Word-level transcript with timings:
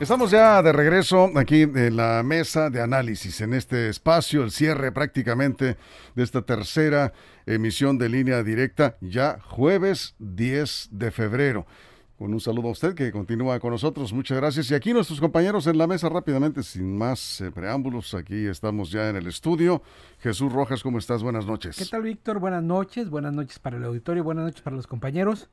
Estamos 0.00 0.30
ya 0.30 0.62
de 0.62 0.72
regreso 0.72 1.28
aquí 1.34 1.62
en 1.62 1.96
la 1.96 2.22
mesa 2.22 2.70
de 2.70 2.80
análisis, 2.80 3.40
en 3.40 3.52
este 3.52 3.88
espacio, 3.88 4.44
el 4.44 4.52
cierre 4.52 4.92
prácticamente 4.92 5.76
de 6.14 6.22
esta 6.22 6.42
tercera 6.42 7.12
emisión 7.46 7.98
de 7.98 8.08
línea 8.08 8.44
directa, 8.44 8.96
ya 9.00 9.40
jueves 9.40 10.14
10 10.20 10.90
de 10.92 11.10
febrero. 11.10 11.66
Con 12.16 12.32
un 12.32 12.38
saludo 12.38 12.68
a 12.68 12.70
usted 12.70 12.94
que 12.94 13.10
continúa 13.10 13.58
con 13.58 13.72
nosotros, 13.72 14.12
muchas 14.12 14.38
gracias. 14.38 14.70
Y 14.70 14.74
aquí 14.74 14.92
nuestros 14.92 15.20
compañeros 15.20 15.66
en 15.66 15.78
la 15.78 15.88
mesa 15.88 16.08
rápidamente, 16.08 16.62
sin 16.62 16.96
más 16.96 17.40
eh, 17.40 17.50
preámbulos, 17.50 18.14
aquí 18.14 18.46
estamos 18.46 18.92
ya 18.92 19.10
en 19.10 19.16
el 19.16 19.26
estudio. 19.26 19.82
Jesús 20.20 20.52
Rojas, 20.52 20.84
¿cómo 20.84 20.98
estás? 20.98 21.24
Buenas 21.24 21.44
noches. 21.44 21.76
¿Qué 21.76 21.86
tal, 21.86 22.02
Víctor? 22.02 22.38
Buenas 22.38 22.62
noches, 22.62 23.10
buenas 23.10 23.32
noches 23.32 23.58
para 23.58 23.76
el 23.76 23.84
auditorio, 23.84 24.22
buenas 24.22 24.44
noches 24.44 24.62
para 24.62 24.76
los 24.76 24.86
compañeros. 24.86 25.48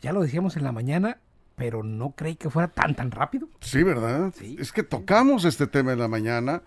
Ya 0.00 0.12
lo 0.12 0.20
decíamos 0.20 0.56
en 0.56 0.64
la 0.64 0.72
mañana, 0.72 1.18
pero 1.56 1.82
no 1.82 2.12
creí 2.16 2.36
que 2.36 2.50
fuera 2.50 2.68
tan, 2.68 2.94
tan 2.94 3.10
rápido. 3.10 3.48
Sí, 3.60 3.82
¿verdad? 3.82 4.32
Es 4.58 4.72
que 4.72 4.82
tocamos 4.82 5.44
este 5.44 5.66
tema 5.66 5.92
en 5.92 5.98
la 5.98 6.08
mañana, 6.08 6.62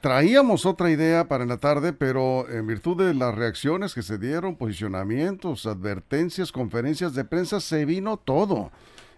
traíamos 0.00 0.66
otra 0.66 0.90
idea 0.90 1.28
para 1.28 1.42
en 1.42 1.48
la 1.48 1.58
tarde, 1.58 1.92
pero 1.92 2.48
en 2.48 2.66
virtud 2.66 2.96
de 2.96 3.14
las 3.14 3.34
reacciones 3.34 3.94
que 3.94 4.02
se 4.02 4.18
dieron, 4.18 4.56
posicionamientos, 4.56 5.66
advertencias, 5.66 6.52
conferencias 6.52 7.14
de 7.14 7.24
prensa, 7.24 7.60
se 7.60 7.84
vino 7.84 8.16
todo 8.16 8.70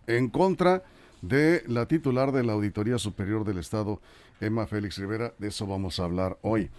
en 0.07 0.29
contra 0.29 0.83
de 1.21 1.63
la 1.69 1.87
titular 1.87 2.33
de 2.33 2.43
la 2.43 2.53
Auditoría 2.55 2.99
Superior 2.99 3.45
del 3.45 3.59
Estado, 3.59 4.01
Emma 4.41 4.67
Félix 4.67 4.99
Rivera. 4.99 5.33
De 5.39 5.49
eso 5.49 5.67
vamos 5.67 6.01
a 6.01 6.05
hablar 6.05 6.39
hoy. 6.43 6.71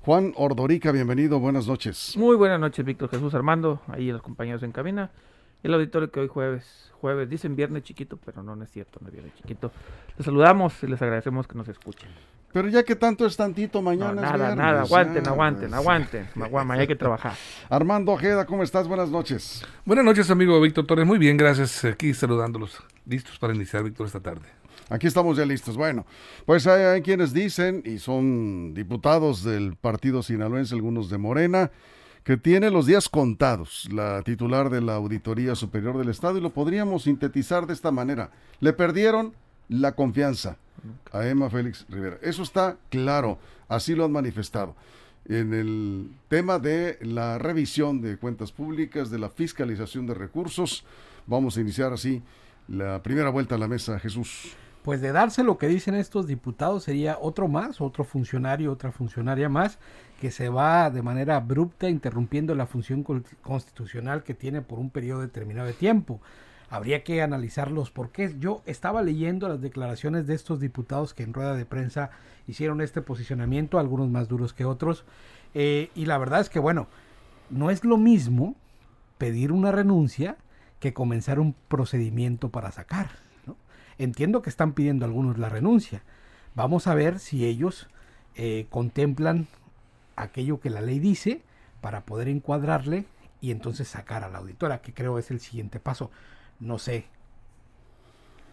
Juan 0.00 0.34
Ordorica, 0.36 0.92
bienvenido, 0.92 1.38
buenas 1.38 1.66
noches. 1.66 2.14
Muy 2.16 2.36
buenas 2.36 2.60
noches, 2.60 2.84
Víctor 2.84 3.08
Jesús 3.08 3.32
Armando, 3.34 3.80
ahí 3.86 4.10
los 4.12 4.20
compañeros 4.20 4.62
en 4.62 4.72
cabina. 4.72 5.10
El 5.64 5.72
auditorio 5.72 6.10
que 6.10 6.20
hoy 6.20 6.28
jueves, 6.28 6.92
jueves, 7.00 7.30
dicen 7.30 7.56
viernes 7.56 7.84
chiquito, 7.84 8.18
pero 8.22 8.42
no, 8.42 8.54
no 8.54 8.64
es 8.64 8.70
cierto, 8.70 8.98
no 9.00 9.08
es 9.08 9.14
viernes 9.14 9.34
chiquito. 9.34 9.72
Les 10.14 10.26
saludamos 10.26 10.74
y 10.82 10.86
les 10.86 11.00
agradecemos 11.00 11.48
que 11.48 11.54
nos 11.56 11.66
escuchen. 11.68 12.10
Pero 12.52 12.68
ya 12.68 12.82
que 12.82 12.94
tanto 12.94 13.24
es 13.24 13.34
tantito, 13.34 13.80
mañana 13.80 14.12
No, 14.12 14.20
es 14.20 14.30
nada, 14.30 14.36
viernes, 14.36 14.56
nada, 14.58 14.80
aguanten, 14.82 15.24
ya, 15.24 15.30
aguanten, 15.30 15.70
pues. 15.70 15.72
aguanten. 15.80 16.28
Mañana 16.52 16.74
hay 16.82 16.86
que 16.86 16.96
trabajar. 16.96 17.32
Armando 17.70 18.12
Ojeda, 18.12 18.44
¿cómo 18.44 18.62
estás? 18.62 18.86
Buenas 18.86 19.08
noches. 19.08 19.66
Buenas 19.86 20.04
noches, 20.04 20.30
amigo 20.30 20.60
Víctor 20.60 20.86
Torres. 20.86 21.06
Muy 21.06 21.16
bien, 21.16 21.38
gracias. 21.38 21.82
Aquí 21.86 22.12
saludándolos. 22.12 22.78
Listos 23.06 23.38
para 23.38 23.54
iniciar, 23.54 23.84
Víctor, 23.84 24.06
esta 24.06 24.20
tarde. 24.20 24.46
Aquí 24.90 25.06
estamos 25.06 25.38
ya 25.38 25.46
listos. 25.46 25.78
Bueno, 25.78 26.04
pues 26.44 26.66
hay, 26.66 26.82
hay 26.82 27.00
quienes 27.00 27.32
dicen, 27.32 27.82
y 27.86 27.98
son 28.00 28.74
diputados 28.74 29.42
del 29.42 29.76
partido 29.76 30.22
sinaloense, 30.22 30.74
algunos 30.74 31.08
de 31.08 31.16
Morena, 31.16 31.70
que 32.24 32.38
tiene 32.38 32.70
los 32.70 32.86
días 32.86 33.10
contados, 33.10 33.86
la 33.92 34.22
titular 34.22 34.70
de 34.70 34.80
la 34.80 34.94
Auditoría 34.94 35.54
Superior 35.54 35.98
del 35.98 36.08
Estado, 36.08 36.38
y 36.38 36.40
lo 36.40 36.50
podríamos 36.50 37.02
sintetizar 37.02 37.66
de 37.66 37.74
esta 37.74 37.90
manera. 37.90 38.30
Le 38.60 38.72
perdieron 38.72 39.34
la 39.68 39.92
confianza 39.92 40.56
a 41.12 41.26
Emma 41.26 41.50
Félix 41.50 41.84
Rivera. 41.90 42.18
Eso 42.22 42.42
está 42.42 42.78
claro, 42.88 43.38
así 43.68 43.94
lo 43.94 44.06
han 44.06 44.12
manifestado. 44.12 44.74
En 45.26 45.52
el 45.52 46.10
tema 46.28 46.58
de 46.58 46.98
la 47.02 47.38
revisión 47.38 48.00
de 48.00 48.16
cuentas 48.16 48.52
públicas, 48.52 49.10
de 49.10 49.18
la 49.18 49.28
fiscalización 49.28 50.06
de 50.06 50.14
recursos, 50.14 50.84
vamos 51.26 51.58
a 51.58 51.60
iniciar 51.60 51.92
así 51.92 52.22
la 52.68 53.02
primera 53.02 53.28
vuelta 53.28 53.54
a 53.54 53.58
la 53.58 53.68
mesa, 53.68 53.98
Jesús. 53.98 54.54
Pues 54.84 55.00
de 55.00 55.12
darse 55.12 55.42
lo 55.44 55.56
que 55.56 55.66
dicen 55.66 55.94
estos 55.94 56.26
diputados 56.26 56.84
sería 56.84 57.16
otro 57.18 57.48
más, 57.48 57.80
otro 57.80 58.04
funcionario, 58.04 58.70
otra 58.70 58.92
funcionaria 58.92 59.48
más, 59.48 59.78
que 60.20 60.30
se 60.30 60.50
va 60.50 60.90
de 60.90 61.00
manera 61.00 61.36
abrupta 61.36 61.88
interrumpiendo 61.88 62.54
la 62.54 62.66
función 62.66 63.02
constitucional 63.40 64.24
que 64.24 64.34
tiene 64.34 64.60
por 64.60 64.78
un 64.78 64.90
periodo 64.90 65.22
determinado 65.22 65.66
de 65.66 65.72
tiempo. 65.72 66.20
Habría 66.68 67.02
que 67.02 67.22
analizar 67.22 67.70
los 67.70 67.90
porqués. 67.90 68.38
Yo 68.40 68.60
estaba 68.66 69.00
leyendo 69.00 69.48
las 69.48 69.62
declaraciones 69.62 70.26
de 70.26 70.34
estos 70.34 70.60
diputados 70.60 71.14
que 71.14 71.22
en 71.22 71.32
rueda 71.32 71.56
de 71.56 71.64
prensa 71.64 72.10
hicieron 72.46 72.82
este 72.82 73.00
posicionamiento, 73.00 73.78
algunos 73.78 74.10
más 74.10 74.28
duros 74.28 74.52
que 74.52 74.66
otros, 74.66 75.06
eh, 75.54 75.88
y 75.94 76.04
la 76.04 76.18
verdad 76.18 76.42
es 76.42 76.50
que, 76.50 76.58
bueno, 76.58 76.88
no 77.48 77.70
es 77.70 77.86
lo 77.86 77.96
mismo 77.96 78.54
pedir 79.16 79.50
una 79.50 79.72
renuncia 79.72 80.36
que 80.78 80.92
comenzar 80.92 81.40
un 81.40 81.54
procedimiento 81.68 82.50
para 82.50 82.70
sacar. 82.70 83.23
Entiendo 83.98 84.42
que 84.42 84.50
están 84.50 84.72
pidiendo 84.72 85.04
algunos 85.04 85.38
la 85.38 85.48
renuncia. 85.48 86.02
Vamos 86.54 86.86
a 86.86 86.94
ver 86.94 87.18
si 87.18 87.44
ellos 87.46 87.88
eh, 88.34 88.66
contemplan 88.70 89.46
aquello 90.16 90.60
que 90.60 90.70
la 90.70 90.80
ley 90.80 90.98
dice 90.98 91.42
para 91.80 92.02
poder 92.02 92.28
encuadrarle 92.28 93.04
y 93.40 93.50
entonces 93.50 93.88
sacar 93.88 94.24
a 94.24 94.28
la 94.28 94.38
auditora, 94.38 94.80
que 94.80 94.94
creo 94.94 95.18
es 95.18 95.30
el 95.30 95.40
siguiente 95.40 95.80
paso. 95.80 96.10
No 96.60 96.78
sé 96.78 97.06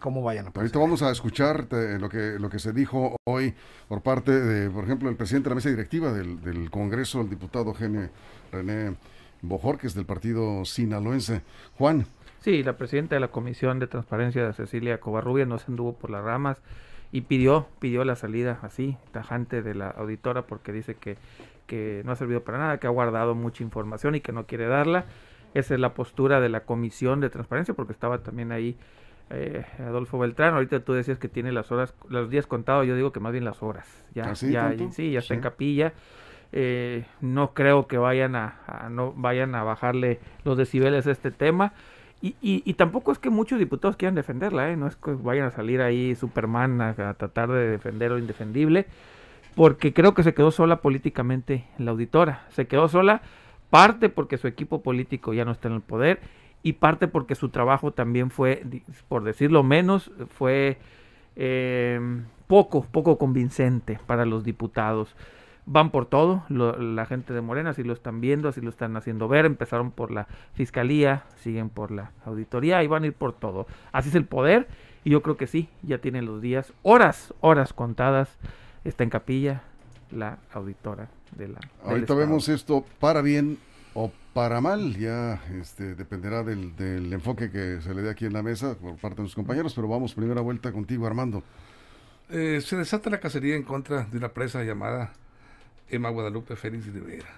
cómo 0.00 0.22
vayan 0.22 0.46
a 0.46 0.48
Ahorita 0.48 0.60
proceder. 0.60 0.80
vamos 0.80 1.02
a 1.02 1.10
escuchar 1.10 1.68
eh, 1.70 1.96
lo 1.98 2.08
que, 2.08 2.36
lo 2.38 2.50
que 2.50 2.58
se 2.58 2.72
dijo 2.72 3.16
hoy 3.24 3.54
por 3.88 4.02
parte 4.02 4.32
de, 4.32 4.68
por 4.68 4.84
ejemplo, 4.84 5.08
el 5.08 5.16
presidente 5.16 5.44
de 5.44 5.50
la 5.50 5.54
mesa 5.54 5.70
directiva 5.70 6.12
del, 6.12 6.40
del 6.42 6.70
Congreso, 6.70 7.20
el 7.20 7.30
diputado 7.30 7.72
Gene, 7.72 8.10
René 8.50 8.96
Bojorques 9.40 9.94
del 9.94 10.04
partido 10.04 10.64
sinaloense. 10.64 11.42
Juan, 11.78 12.06
Sí, 12.42 12.62
la 12.64 12.76
presidenta 12.76 13.14
de 13.14 13.20
la 13.20 13.28
Comisión 13.28 13.78
de 13.78 13.86
Transparencia, 13.86 14.52
Cecilia 14.52 14.98
Covarrubia, 15.00 15.46
no 15.46 15.58
se 15.58 15.70
anduvo 15.70 15.94
por 15.94 16.10
las 16.10 16.24
ramas 16.24 16.60
y 17.12 17.20
pidió, 17.22 17.68
pidió 17.78 18.04
la 18.04 18.16
salida 18.16 18.58
así, 18.62 18.96
tajante 19.12 19.62
de 19.62 19.74
la 19.74 19.90
auditora, 19.90 20.42
porque 20.42 20.72
dice 20.72 20.96
que, 20.96 21.16
que 21.66 22.02
no 22.04 22.12
ha 22.12 22.16
servido 22.16 22.42
para 22.42 22.58
nada, 22.58 22.78
que 22.78 22.86
ha 22.88 22.90
guardado 22.90 23.34
mucha 23.36 23.62
información 23.62 24.16
y 24.16 24.20
que 24.20 24.32
no 24.32 24.46
quiere 24.46 24.66
darla. 24.66 25.04
Esa 25.54 25.74
es 25.74 25.80
la 25.80 25.94
postura 25.94 26.40
de 26.40 26.48
la 26.48 26.60
Comisión 26.60 27.20
de 27.20 27.30
Transparencia, 27.30 27.74
porque 27.74 27.92
estaba 27.92 28.18
también 28.18 28.50
ahí 28.50 28.76
eh, 29.30 29.64
Adolfo 29.78 30.18
Beltrán. 30.18 30.54
Ahorita 30.54 30.80
tú 30.80 30.94
decías 30.94 31.18
que 31.18 31.28
tiene 31.28 31.52
las 31.52 31.70
horas, 31.70 31.94
los 32.08 32.28
días 32.28 32.46
contados, 32.46 32.86
yo 32.86 32.96
digo 32.96 33.12
que 33.12 33.20
más 33.20 33.32
bien 33.32 33.44
las 33.44 33.62
horas. 33.62 33.86
Ya, 34.14 34.30
¿Ah, 34.30 34.34
sí, 34.34 34.50
ya, 34.50 34.68
tanto? 34.68 34.90
sí, 34.90 35.12
ya 35.12 35.20
está 35.20 35.34
en 35.34 35.40
Sí. 35.40 35.44
capilla. 35.44 35.92
Eh, 36.54 37.04
no 37.20 37.54
creo 37.54 37.86
que 37.86 37.98
vayan 37.98 38.34
a, 38.34 38.56
a- 38.66 38.88
no 38.90 39.12
vayan 39.12 39.54
a 39.54 39.62
bajarle 39.62 40.18
los 40.44 40.56
decibeles 40.58 41.06
a 41.06 41.10
este 41.12 41.30
tema. 41.30 41.72
Y, 42.22 42.36
y, 42.40 42.62
y 42.64 42.74
tampoco 42.74 43.10
es 43.10 43.18
que 43.18 43.30
muchos 43.30 43.58
diputados 43.58 43.96
quieran 43.96 44.14
defenderla, 44.14 44.70
¿eh? 44.70 44.76
no 44.76 44.86
es 44.86 44.94
que 44.94 45.10
vayan 45.10 45.46
a 45.46 45.50
salir 45.50 45.82
ahí 45.82 46.14
Superman 46.14 46.80
a, 46.80 46.94
tratar 47.14 47.50
de 47.50 47.68
defender 47.68 48.12
lo 48.12 48.18
indefendible, 48.18 48.86
porque 49.56 49.92
creo 49.92 50.14
que 50.14 50.22
se 50.22 50.32
quedó 50.32 50.52
sola 50.52 50.76
políticamente 50.76 51.64
la 51.78 51.90
auditora. 51.90 52.46
Se 52.50 52.68
quedó 52.68 52.88
sola 52.88 53.22
parte 53.70 54.08
porque 54.08 54.38
su 54.38 54.46
equipo 54.46 54.82
político 54.82 55.34
ya 55.34 55.44
no 55.44 55.50
está 55.50 55.66
en 55.66 55.74
el 55.74 55.80
poder 55.80 56.20
y 56.62 56.74
parte 56.74 57.08
porque 57.08 57.34
su 57.34 57.48
trabajo 57.48 57.90
también 57.90 58.30
fue, 58.30 58.62
por 59.08 59.24
decirlo 59.24 59.64
menos, 59.64 60.12
fue 60.28 60.78
eh, 61.34 62.00
poco, 62.46 62.84
poco 62.84 63.18
convincente 63.18 63.98
para 64.06 64.24
los 64.26 64.44
diputados. 64.44 65.16
Van 65.64 65.90
por 65.90 66.06
todo, 66.06 66.44
lo- 66.48 66.76
la 66.76 67.06
gente 67.06 67.32
de 67.32 67.40
Morena 67.40 67.70
así 67.70 67.84
lo 67.84 67.92
están 67.92 68.20
viendo, 68.20 68.48
así 68.48 68.60
lo 68.60 68.70
están 68.70 68.96
haciendo 68.96 69.28
ver, 69.28 69.44
empezaron 69.44 69.92
por 69.92 70.10
la 70.10 70.26
fiscalía, 70.54 71.22
siguen 71.36 71.68
por 71.70 71.90
la 71.92 72.10
auditoría 72.24 72.82
y 72.82 72.88
van 72.88 73.04
a 73.04 73.06
ir 73.06 73.12
por 73.12 73.32
todo. 73.32 73.66
Así 73.92 74.08
es 74.08 74.14
el 74.16 74.24
poder 74.24 74.66
y 75.04 75.10
yo 75.10 75.22
creo 75.22 75.36
que 75.36 75.46
sí, 75.46 75.68
ya 75.82 75.98
tienen 75.98 76.26
los 76.26 76.42
días, 76.42 76.72
horas, 76.82 77.32
horas 77.40 77.72
contadas, 77.72 78.36
está 78.84 79.04
en 79.04 79.10
capilla 79.10 79.62
la 80.10 80.38
auditora 80.52 81.08
de 81.36 81.48
la... 81.48 81.60
ahorita 81.84 82.14
vemos 82.14 82.48
esto 82.48 82.84
para 82.98 83.22
bien 83.22 83.58
o 83.94 84.10
para 84.34 84.60
mal, 84.60 84.96
ya 84.98 85.42
este, 85.60 85.94
dependerá 85.94 86.42
del, 86.42 86.74
del 86.76 87.12
enfoque 87.12 87.50
que 87.50 87.80
se 87.82 87.94
le 87.94 88.02
dé 88.02 88.10
aquí 88.10 88.24
en 88.26 88.32
la 88.32 88.42
mesa 88.42 88.74
por 88.74 88.96
parte 88.96 89.18
de 89.18 89.22
los 89.24 89.34
compañeros, 89.34 89.74
pero 89.74 89.86
vamos, 89.88 90.12
primera 90.14 90.40
vuelta 90.40 90.72
contigo, 90.72 91.06
Armando. 91.06 91.42
Eh, 92.30 92.60
se 92.62 92.76
desata 92.76 93.10
la 93.10 93.20
cacería 93.20 93.54
en 93.56 93.62
contra 93.62 94.04
de 94.04 94.16
una 94.18 94.30
presa 94.30 94.62
llamada 94.64 95.12
Emma 95.92 96.10
Guadalupe 96.10 96.56
Félix 96.56 96.86
Rivera. 96.86 97.28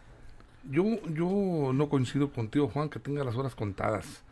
Yo, 0.71 0.85
yo 1.13 1.73
no 1.75 1.89
coincido 1.89 2.31
contigo, 2.31 2.69
Juan, 2.69 2.89
que 2.89 2.99
tenga 2.99 3.23
las 3.25 3.37
horas 3.37 3.55
contadas. 3.55 4.23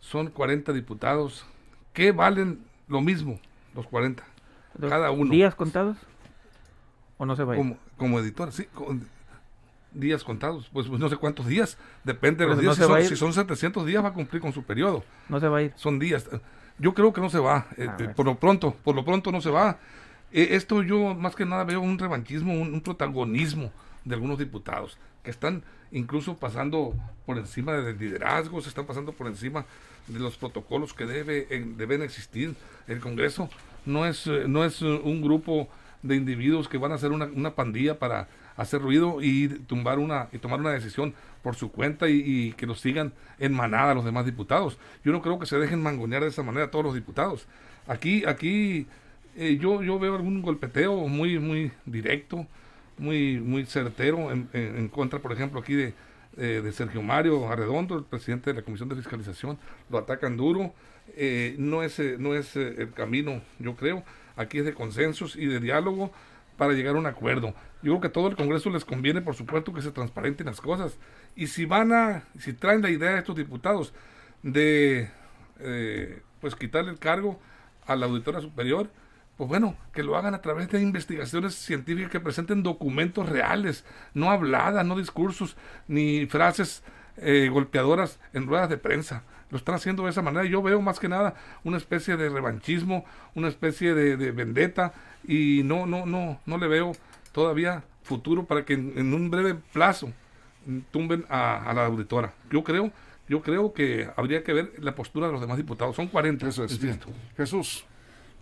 Son 0.00 0.28
40 0.28 0.72
diputados 0.72 1.46
que 1.94 2.12
valen 2.12 2.60
lo 2.88 3.00
mismo, 3.00 3.40
los 3.74 3.86
40, 3.86 4.22
cada 4.88 5.10
uno. 5.10 5.30
¿Días 5.30 5.54
contados? 5.54 5.96
¿O 7.16 7.24
no 7.26 7.36
se 7.36 7.44
va 7.44 7.54
como, 7.54 7.76
como 7.96 8.18
editor, 8.18 8.52
sí. 8.52 8.64
con- 8.74 9.06
días 9.92 10.22
contados. 10.24 10.68
Pues, 10.72 10.86
pues 10.86 11.00
no 11.00 11.08
sé 11.08 11.16
cuántos 11.16 11.46
días, 11.46 11.76
depende 12.04 12.44
de 12.44 12.50
los 12.50 12.60
días. 12.60 12.78
no 12.78 12.86
si, 12.86 12.90
son, 12.92 13.04
si 13.04 13.16
son 13.16 13.32
700 13.32 13.84
días 13.86 14.02
va 14.04 14.08
a 14.08 14.12
cumplir 14.12 14.40
con 14.40 14.52
su 14.52 14.62
periodo. 14.62 15.04
No 15.28 15.40
se 15.40 15.48
va 15.48 15.58
a 15.58 15.62
ir. 15.62 15.72
Son 15.76 15.98
días. 15.98 16.28
Yo 16.78 16.94
creo 16.94 17.12
que 17.12 17.20
no 17.20 17.28
se 17.28 17.38
va. 17.38 17.66
eh, 17.76 17.88
eh, 17.98 18.08
por 18.14 18.26
lo 18.26 18.36
pronto, 18.36 18.74
por 18.84 18.94
lo 18.94 19.04
pronto 19.04 19.32
no 19.32 19.40
se 19.40 19.50
va. 19.50 19.78
Eh, 20.32 20.48
esto 20.52 20.82
yo 20.82 21.14
más 21.14 21.34
que 21.34 21.44
nada 21.44 21.64
veo 21.64 21.80
un 21.80 21.98
revanchismo, 21.98 22.52
un, 22.52 22.80
protagonismo 22.80 23.72
de 24.04 24.14
algunos 24.14 24.38
diputados 24.38 24.96
que 25.22 25.30
están 25.30 25.62
incluso 25.92 26.36
pasando 26.36 26.94
por 27.26 27.36
encima 27.38 27.72
del 27.72 27.98
liderazgo, 27.98 28.60
se 28.60 28.68
están 28.68 28.86
pasando 28.86 29.12
por 29.12 29.26
encima 29.26 29.66
de 30.06 30.18
los 30.18 30.36
protocolos 30.36 30.94
que 30.94 31.04
debe, 31.04 31.46
deben 31.76 32.02
existir. 32.02 32.54
El 32.86 33.00
Congreso 33.00 33.50
no 33.86 34.06
es, 34.06 34.26
eh, 34.26 34.44
no 34.46 34.64
es 34.64 34.82
eh, 34.82 34.86
un 34.86 35.20
grupo 35.20 35.68
de 36.02 36.16
individuos 36.16 36.68
que 36.68 36.78
van 36.78 36.92
a 36.92 36.94
hacer 36.94 37.12
una, 37.12 37.54
pandilla 37.54 37.98
para 37.98 38.28
hacer 38.56 38.80
ruido 38.80 39.18
y 39.20 39.48
tumbar 39.48 39.98
una 39.98 40.28
y 40.32 40.38
tomar 40.38 40.60
una 40.60 40.70
decisión 40.70 41.14
por 41.42 41.56
su 41.56 41.70
cuenta 41.70 42.08
y, 42.08 42.52
que 42.56 42.66
los 42.66 42.80
sigan 42.80 43.12
en 43.38 43.52
manada 43.52 43.94
los 43.94 44.04
demás 44.04 44.24
diputados. 44.24 44.78
Yo 45.04 45.12
no 45.12 45.20
creo 45.20 45.38
que 45.38 45.46
se 45.46 45.58
dejen 45.58 45.82
mangonear 45.82 46.22
de 46.22 46.28
esa 46.28 46.42
manera 46.42 46.70
todos 46.70 46.84
los 46.84 46.94
diputados. 46.94 47.46
Aquí, 47.86 48.24
aquí 48.24 48.86
eh, 49.36 49.58
yo, 49.60 49.82
yo 49.82 49.98
veo 49.98 50.16
algún 50.16 50.42
golpeteo 50.42 51.08
muy, 51.08 51.38
muy 51.38 51.72
directo, 51.86 52.46
muy, 52.98 53.40
muy 53.40 53.64
certero 53.64 54.30
en, 54.30 54.88
contra, 54.88 55.20
por 55.20 55.32
ejemplo, 55.32 55.60
aquí 55.60 55.74
de, 55.74 55.94
eh, 56.36 56.60
de 56.62 56.72
Sergio 56.72 57.02
Mario 57.02 57.48
Arredondo, 57.48 57.98
el 57.98 58.04
presidente 58.04 58.50
de 58.50 58.60
la 58.60 58.64
Comisión 58.64 58.88
de 58.88 58.96
Fiscalización. 58.96 59.58
Lo 59.88 59.98
atacan 59.98 60.36
duro. 60.36 60.72
Eh, 61.16 61.56
no 61.58 61.82
es, 61.82 61.98
eh, 61.98 62.16
no 62.18 62.34
es 62.34 62.54
el 62.54 62.92
camino, 62.92 63.42
yo 63.58 63.74
creo. 63.74 64.04
Aquí 64.36 64.58
es 64.58 64.64
de 64.64 64.74
consensos 64.74 65.34
y 65.34 65.46
de 65.46 65.58
diálogo 65.58 66.12
para 66.56 66.72
llegar 66.72 66.94
a 66.94 66.98
un 66.98 67.06
acuerdo. 67.06 67.48
Yo 67.82 67.92
creo 67.92 68.00
que 68.00 68.06
a 68.08 68.12
todo 68.12 68.28
el 68.28 68.36
Congreso 68.36 68.70
les 68.70 68.84
conviene, 68.84 69.22
por 69.22 69.34
supuesto, 69.34 69.72
que 69.72 69.82
se 69.82 69.90
transparenten 69.90 70.46
las 70.46 70.60
cosas. 70.60 70.98
Y 71.34 71.48
si 71.48 71.64
van 71.64 71.92
a, 71.92 72.24
si 72.38 72.52
traen 72.52 72.82
la 72.82 72.90
idea 72.90 73.12
de 73.12 73.18
estos 73.18 73.34
diputados 73.34 73.92
de, 74.42 75.10
pues, 76.40 76.54
quitarle 76.54 76.92
el 76.92 76.98
cargo 76.98 77.40
a 77.86 77.96
la 77.96 78.06
auditora 78.06 78.40
superior, 78.40 78.88
pues 79.40 79.48
bueno, 79.48 79.74
que 79.94 80.02
lo 80.02 80.18
hagan 80.18 80.34
a 80.34 80.42
través 80.42 80.68
de 80.68 80.82
investigaciones 80.82 81.54
científicas 81.54 82.10
que 82.10 82.20
presenten 82.20 82.62
documentos 82.62 83.26
reales, 83.26 83.86
no 84.12 84.30
habladas, 84.30 84.84
no 84.84 84.98
discursos, 84.98 85.56
ni 85.88 86.26
frases 86.26 86.82
eh, 87.16 87.48
golpeadoras 87.50 88.20
en 88.34 88.46
ruedas 88.46 88.68
de 88.68 88.76
prensa. 88.76 89.22
Lo 89.48 89.56
están 89.56 89.76
haciendo 89.76 90.04
de 90.04 90.10
esa 90.10 90.20
manera. 90.20 90.44
Yo 90.44 90.60
veo 90.60 90.82
más 90.82 91.00
que 91.00 91.08
nada 91.08 91.36
una 91.64 91.78
especie 91.78 92.18
de 92.18 92.28
revanchismo, 92.28 93.06
una 93.34 93.48
especie 93.48 93.94
de, 93.94 94.18
de 94.18 94.30
vendetta, 94.30 94.92
y 95.26 95.62
no, 95.64 95.86
no, 95.86 96.04
no, 96.04 96.38
no 96.44 96.58
le 96.58 96.68
veo 96.68 96.92
todavía 97.32 97.82
futuro 98.02 98.44
para 98.44 98.66
que 98.66 98.74
en, 98.74 98.92
en 98.94 99.14
un 99.14 99.30
breve 99.30 99.54
plazo 99.72 100.12
tumben 100.90 101.24
a, 101.30 101.64
a 101.64 101.72
la 101.72 101.86
auditora. 101.86 102.34
Yo 102.52 102.62
creo, 102.62 102.92
yo 103.26 103.40
creo 103.40 103.72
que 103.72 104.06
habría 104.18 104.44
que 104.44 104.52
ver 104.52 104.74
la 104.80 104.94
postura 104.94 105.28
de 105.28 105.32
los 105.32 105.40
demás 105.40 105.56
diputados. 105.56 105.96
Son 105.96 106.08
40. 106.08 106.46
Eso 106.46 106.62
es 106.62 106.78
bien. 106.78 107.00
Jesús. 107.38 107.86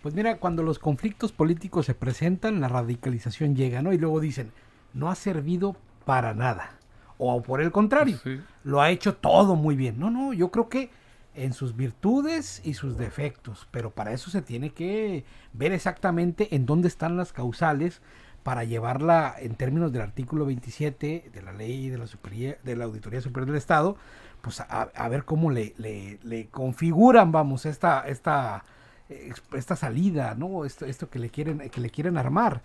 Pues 0.01 0.13
mira, 0.15 0.37
cuando 0.37 0.63
los 0.63 0.79
conflictos 0.79 1.31
políticos 1.31 1.85
se 1.85 1.93
presentan, 1.93 2.61
la 2.61 2.67
radicalización 2.69 3.55
llega, 3.55 3.81
¿no? 3.81 3.91
Y 3.93 3.97
luego 3.97 4.19
dicen, 4.19 4.51
no 4.93 5.09
ha 5.09 5.15
servido 5.15 5.75
para 6.05 6.33
nada. 6.33 6.71
O 7.17 7.41
por 7.41 7.61
el 7.61 7.71
contrario, 7.71 8.17
Sí. 8.23 8.39
lo 8.63 8.81
ha 8.81 8.91
hecho 8.91 9.15
todo 9.15 9.55
muy 9.55 9.75
bien. 9.75 9.99
No, 9.99 10.09
no, 10.09 10.31
yo 10.33 10.51
creo 10.51 10.69
que 10.69 10.89
en 11.35 11.51
sus 11.53 11.75
virtudes 11.75 12.61
y 12.63 12.73
sus 12.75 12.97
defectos, 12.97 13.67
pero 13.71 13.91
para 13.91 14.13
eso 14.13 14.31
se 14.31 14.41
tiene 14.41 14.71
que 14.71 15.25
ver 15.53 15.73
exactamente 15.73 16.55
en 16.55 16.65
dónde 16.65 16.87
están 16.87 17.17
las 17.17 17.33
causales 17.33 18.01
para 18.43 18.63
llevarla 18.63 19.35
en 19.37 19.55
términos 19.55 19.91
del 19.91 20.01
artículo 20.01 20.45
27 20.45 21.29
de 21.33 21.41
la 21.41 21.51
ley 21.51 21.89
de 21.89 21.97
la, 21.97 22.05
Superie- 22.07 22.57
de 22.63 22.75
la 22.77 22.85
Auditoría 22.85 23.19
Superior 23.19 23.47
del 23.47 23.57
Estado, 23.57 23.97
pues 24.41 24.61
a, 24.61 24.65
a 24.95 25.09
ver 25.09 25.25
cómo 25.25 25.51
le, 25.51 25.73
le- 25.77 26.19
le 26.23 26.47
configuran, 26.47 27.33
vamos, 27.33 27.65
esta, 27.65 28.07
esta, 28.07 28.63
esta 29.53 29.75
salida, 29.75 30.35
¿no? 30.35 30.65
Esto, 30.65 30.85
esto 30.85 31.09
que 31.09 31.19
le 31.19 31.29
quieren, 31.29 31.69
que 31.69 31.81
le 31.81 31.89
quieren 31.89 32.17
armar. 32.17 32.61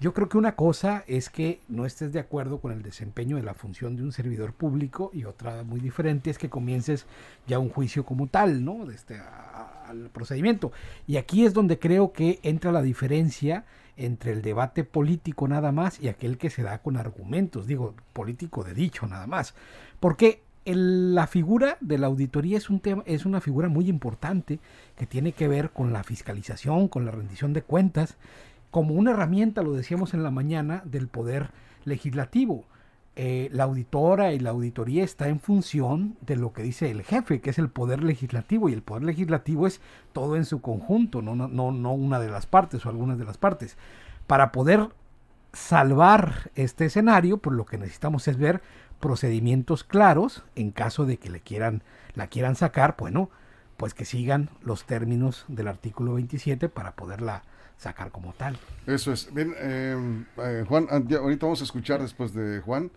Yo 0.00 0.12
creo 0.12 0.28
que 0.28 0.38
una 0.38 0.56
cosa 0.56 1.04
es 1.06 1.30
que 1.30 1.60
no 1.68 1.86
estés 1.86 2.12
de 2.12 2.18
acuerdo 2.18 2.60
con 2.60 2.72
el 2.72 2.82
desempeño 2.82 3.36
de 3.36 3.42
la 3.42 3.54
función 3.54 3.96
de 3.96 4.02
un 4.02 4.12
servidor 4.12 4.52
público 4.52 5.10
y 5.14 5.24
otra 5.24 5.62
muy 5.62 5.80
diferente 5.80 6.30
es 6.30 6.38
que 6.38 6.50
comiences 6.50 7.06
ya 7.46 7.60
un 7.60 7.68
juicio 7.68 8.04
como 8.04 8.26
tal, 8.26 8.64
¿no? 8.64 8.90
Este, 8.90 9.20
al 9.86 10.10
procedimiento. 10.10 10.72
Y 11.06 11.16
aquí 11.16 11.46
es 11.46 11.54
donde 11.54 11.78
creo 11.78 12.12
que 12.12 12.40
entra 12.42 12.72
la 12.72 12.82
diferencia 12.82 13.64
entre 13.96 14.32
el 14.32 14.42
debate 14.42 14.82
político 14.82 15.46
nada 15.46 15.70
más 15.70 16.00
y 16.00 16.08
aquel 16.08 16.38
que 16.38 16.50
se 16.50 16.62
da 16.62 16.78
con 16.78 16.96
argumentos, 16.96 17.66
digo, 17.68 17.94
político 18.12 18.64
de 18.64 18.74
dicho 18.74 19.06
nada 19.06 19.26
más. 19.26 19.54
Porque 20.00 20.43
la 20.64 21.26
figura 21.26 21.76
de 21.80 21.98
la 21.98 22.06
auditoría 22.06 22.56
es, 22.56 22.70
un 22.70 22.80
tema, 22.80 23.02
es 23.06 23.26
una 23.26 23.40
figura 23.40 23.68
muy 23.68 23.88
importante 23.88 24.60
que 24.96 25.06
tiene 25.06 25.32
que 25.32 25.48
ver 25.48 25.70
con 25.70 25.92
la 25.92 26.02
fiscalización, 26.04 26.88
con 26.88 27.04
la 27.04 27.10
rendición 27.10 27.52
de 27.52 27.62
cuentas, 27.62 28.16
como 28.70 28.94
una 28.94 29.12
herramienta, 29.12 29.62
lo 29.62 29.72
decíamos 29.72 30.14
en 30.14 30.22
la 30.22 30.30
mañana, 30.30 30.82
del 30.84 31.08
poder 31.08 31.50
legislativo. 31.84 32.64
Eh, 33.16 33.48
la 33.52 33.64
auditora 33.64 34.32
y 34.32 34.40
la 34.40 34.50
auditoría 34.50 35.04
está 35.04 35.28
en 35.28 35.38
función 35.38 36.16
de 36.22 36.34
lo 36.34 36.52
que 36.52 36.64
dice 36.64 36.90
el 36.90 37.02
jefe, 37.02 37.40
que 37.40 37.50
es 37.50 37.58
el 37.58 37.68
poder 37.68 38.02
legislativo, 38.02 38.68
y 38.68 38.72
el 38.72 38.82
poder 38.82 39.04
legislativo 39.04 39.68
es 39.68 39.80
todo 40.12 40.34
en 40.34 40.44
su 40.44 40.60
conjunto, 40.60 41.22
no, 41.22 41.36
no, 41.36 41.46
no, 41.46 41.70
no 41.70 41.92
una 41.92 42.18
de 42.18 42.28
las 42.28 42.46
partes 42.46 42.84
o 42.84 42.88
algunas 42.88 43.18
de 43.18 43.24
las 43.24 43.38
partes. 43.38 43.76
Para 44.26 44.50
poder 44.50 44.88
salvar 45.52 46.50
este 46.56 46.86
escenario, 46.86 47.38
pues 47.38 47.54
lo 47.54 47.66
que 47.66 47.78
necesitamos 47.78 48.26
es 48.26 48.38
ver 48.38 48.60
procedimientos 49.04 49.84
claros 49.84 50.42
en 50.56 50.70
caso 50.70 51.04
de 51.04 51.18
que 51.18 51.28
le 51.28 51.40
quieran, 51.40 51.82
la 52.14 52.28
quieran 52.28 52.56
sacar, 52.56 52.96
bueno, 52.98 53.28
pues 53.76 53.92
que 53.92 54.06
sigan 54.06 54.48
los 54.62 54.86
términos 54.86 55.44
del 55.48 55.68
artículo 55.68 56.14
27 56.14 56.70
para 56.70 56.92
poderla 56.92 57.42
sacar 57.76 58.10
como 58.10 58.32
tal. 58.32 58.56
Eso 58.86 59.12
es. 59.12 59.28
Bien, 59.34 59.54
eh, 59.58 60.24
eh, 60.38 60.64
Juan, 60.66 60.86
ah, 60.90 61.02
ahorita 61.18 61.44
vamos 61.44 61.60
a 61.60 61.64
escuchar 61.64 62.00
después 62.00 62.32
de 62.32 62.62
Juan 62.62 62.90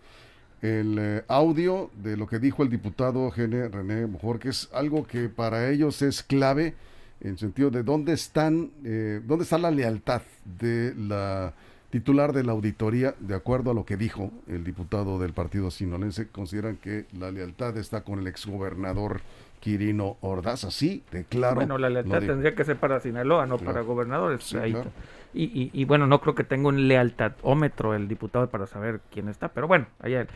el 0.62 0.96
eh, 0.98 1.24
audio 1.28 1.90
de 2.02 2.16
lo 2.16 2.26
que 2.26 2.38
dijo 2.38 2.62
el 2.62 2.70
diputado 2.70 3.30
Gene 3.30 3.68
René 3.68 4.06
Mejor, 4.06 4.38
que 4.38 4.48
es 4.48 4.70
algo 4.72 5.06
que 5.06 5.28
para 5.28 5.68
ellos 5.68 6.00
es 6.00 6.22
clave 6.22 6.74
en 7.20 7.36
sentido 7.36 7.70
de 7.70 7.82
dónde 7.82 8.14
están, 8.14 8.70
eh, 8.82 9.20
dónde 9.26 9.44
está 9.44 9.58
la 9.58 9.70
lealtad 9.70 10.22
de 10.58 10.94
la 10.96 11.52
titular 11.90 12.32
de 12.32 12.44
la 12.44 12.52
auditoría, 12.52 13.14
de 13.18 13.34
acuerdo 13.34 13.70
a 13.70 13.74
lo 13.74 13.84
que 13.84 13.96
dijo 13.96 14.30
el 14.46 14.64
diputado 14.64 15.18
del 15.18 15.32
partido 15.32 15.70
sinolense, 15.70 16.28
consideran 16.28 16.76
que 16.76 17.06
la 17.18 17.30
lealtad 17.30 17.76
está 17.78 18.02
con 18.02 18.18
el 18.18 18.26
exgobernador 18.26 19.20
Quirino 19.60 20.16
Ordaz, 20.20 20.64
así 20.64 21.02
de 21.10 21.24
claro. 21.24 21.56
bueno, 21.56 21.78
la 21.78 21.88
lealtad 21.90 22.20
tendría 22.20 22.54
que 22.54 22.64
ser 22.64 22.76
para 22.76 23.00
Sinaloa, 23.00 23.46
no 23.46 23.56
Claro. 23.58 23.72
para 23.72 23.84
gobernadores. 23.84 24.44
Sí, 24.44 24.56
Ahí 24.56 24.72
claro. 24.72 24.90
Y, 25.34 25.44
y, 25.44 25.70
y 25.72 25.84
bueno, 25.84 26.06
no 26.06 26.20
creo 26.20 26.34
que 26.34 26.44
tenga 26.44 26.68
un 26.68 26.88
lealtadómetro 26.88 27.94
el 27.94 28.08
diputado 28.08 28.48
para 28.48 28.66
saber 28.66 29.00
quién 29.12 29.28
está, 29.28 29.48
pero 29.48 29.68
bueno, 29.68 29.86
allá. 30.00 30.22
él. 30.22 30.28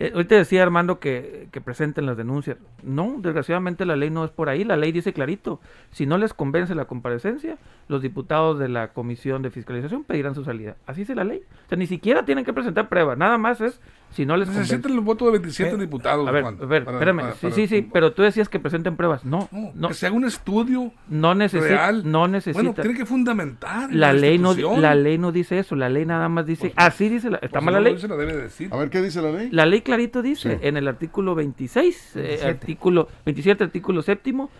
Eh, 0.00 0.12
ahorita 0.14 0.36
decía 0.36 0.62
Armando 0.62 1.00
que, 1.00 1.48
que 1.50 1.60
presenten 1.60 2.06
las 2.06 2.16
denuncias. 2.16 2.56
No, 2.84 3.16
desgraciadamente 3.18 3.84
la 3.84 3.96
ley 3.96 4.10
no 4.10 4.24
es 4.24 4.30
por 4.30 4.48
ahí. 4.48 4.62
La 4.62 4.76
ley 4.76 4.92
dice 4.92 5.12
clarito, 5.12 5.60
si 5.90 6.06
no 6.06 6.18
les 6.18 6.32
convence 6.32 6.72
la 6.76 6.84
comparecencia, 6.84 7.58
los 7.88 8.00
diputados 8.00 8.60
de 8.60 8.68
la 8.68 8.92
Comisión 8.92 9.42
de 9.42 9.50
Fiscalización 9.50 10.04
pedirán 10.04 10.36
su 10.36 10.44
salida. 10.44 10.76
Así 10.86 11.00
dice 11.00 11.16
la 11.16 11.24
ley. 11.24 11.42
O 11.66 11.68
sea, 11.68 11.76
ni 11.78 11.88
siquiera 11.88 12.24
tienen 12.24 12.44
que 12.44 12.52
presentar 12.52 12.88
pruebas. 12.88 13.18
Nada 13.18 13.38
más 13.38 13.60
es 13.60 13.80
si 14.12 14.24
no 14.24 14.36
les 14.36 14.46
convence. 14.46 14.72
Necesitan 14.76 14.92
el 14.96 15.00
voto 15.04 15.24
de 15.24 15.32
27 15.32 15.74
Eh, 15.74 15.78
diputados. 15.78 16.28
A 16.28 16.30
ver, 16.30 16.42
Juan, 16.44 16.58
a 16.62 16.66
ver, 16.66 16.84
para- 16.84 16.96
espérame. 16.98 17.20
para- 17.20 17.34
sí, 17.34 17.50
sí, 17.50 17.66
sí, 17.66 17.82
pero 17.92 18.12
tú 18.12 18.22
decías 18.22 18.48
que 18.48 18.60
presenten 18.60 18.94
pruebas. 18.94 19.24
No, 19.24 19.48
No, 19.50 19.72
no, 19.74 19.88
que 19.88 19.94
se 19.94 20.06
haga 20.06 20.14
un 20.14 20.24
estudio 20.26 20.92
no 21.08 21.34
necesita. 21.34 21.68
real. 21.68 22.02
No 22.08 22.28
necesita. 22.28 22.62
Bueno, 22.62 22.72
tiene 22.80 22.96
que 22.96 23.04
fundamentar. 23.04 23.92
la 23.92 24.12
ley 24.12 24.38
no 24.38 24.47
la 24.54 24.94
ley 24.94 25.18
no 25.18 25.32
dice 25.32 25.58
eso, 25.58 25.74
la 25.76 25.88
ley 25.88 26.04
nada 26.06 26.28
más 26.28 26.46
dice, 26.46 26.70
Pues, 26.74 26.74
así 26.76 27.08
dice 27.08 27.30
la, 27.30 27.38
Pues 27.38 27.48
está 27.50 27.60
si 27.60 27.64
mal 27.64 27.74
no 27.74 27.80
la 27.80 27.90
ley. 27.90 27.98
la 28.00 28.16
debe 28.16 28.32
de 28.36 28.42
decir. 28.42 28.68
A 28.72 28.76
ver, 28.76 28.90
¿qué 28.90 29.00
dice 29.02 29.20
la 29.22 29.30
ley? 29.32 29.48
La 29.50 29.66
ley 29.66 29.80
clarito 29.82 30.22
dice 30.22 30.56
Sí. 30.56 30.66
en 30.66 30.76
el 30.76 30.86
artículo 30.88 31.34
26, 31.34 32.16
eh, 32.16 32.20
27. 32.20 32.46
artículo 32.48 33.08
27, 33.24 33.64
artículo 33.64 34.02
séptimo, 34.02 34.50